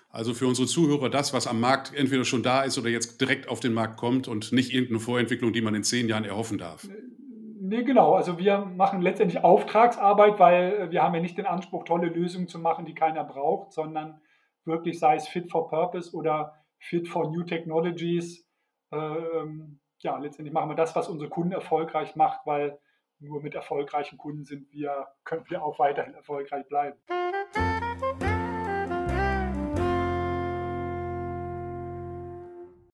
Also 0.08 0.34
für 0.34 0.46
unsere 0.46 0.66
Zuhörer 0.66 1.10
das, 1.10 1.34
was 1.34 1.46
am 1.46 1.60
Markt 1.60 1.92
entweder 1.94 2.24
schon 2.24 2.42
da 2.42 2.62
ist 2.62 2.78
oder 2.78 2.88
jetzt 2.88 3.20
direkt 3.20 3.48
auf 3.48 3.60
den 3.60 3.74
Markt 3.74 3.96
kommt 3.96 4.28
und 4.28 4.52
nicht 4.52 4.72
irgendeine 4.72 5.00
Vorentwicklung, 5.00 5.52
die 5.52 5.60
man 5.60 5.74
in 5.74 5.82
zehn 5.82 6.08
Jahren 6.08 6.24
erhoffen 6.24 6.58
darf. 6.58 6.88
Nee, 7.68 7.82
genau. 7.82 8.14
Also 8.14 8.38
wir 8.38 8.58
machen 8.58 9.02
letztendlich 9.02 9.42
Auftragsarbeit, 9.42 10.38
weil 10.38 10.90
wir 10.90 11.02
haben 11.02 11.14
ja 11.14 11.20
nicht 11.20 11.36
den 11.36 11.46
Anspruch, 11.46 11.84
tolle 11.84 12.08
Lösungen 12.08 12.48
zu 12.48 12.58
machen, 12.58 12.86
die 12.86 12.94
keiner 12.94 13.24
braucht, 13.24 13.72
sondern 13.72 14.20
wirklich 14.64 14.98
sei 14.98 15.16
es 15.16 15.26
fit 15.26 15.50
for 15.50 15.68
purpose 15.68 16.14
oder 16.14 16.54
fit 16.78 17.08
for 17.08 17.30
new 17.30 17.42
technologies. 17.42 18.48
Ähm, 18.92 19.80
ja, 19.98 20.16
letztendlich 20.18 20.52
machen 20.52 20.70
wir 20.70 20.76
das, 20.76 20.94
was 20.94 21.08
unsere 21.08 21.28
Kunden 21.28 21.52
erfolgreich 21.52 22.14
macht, 22.14 22.40
weil 22.46 22.78
nur 23.18 23.42
mit 23.42 23.54
erfolgreichen 23.54 24.18
Kunden 24.18 24.44
sind 24.44 24.70
wir, 24.70 25.08
können 25.24 25.44
wir 25.48 25.64
auch 25.64 25.78
weiterhin 25.78 26.14
erfolgreich 26.14 26.66
bleiben. 26.68 26.98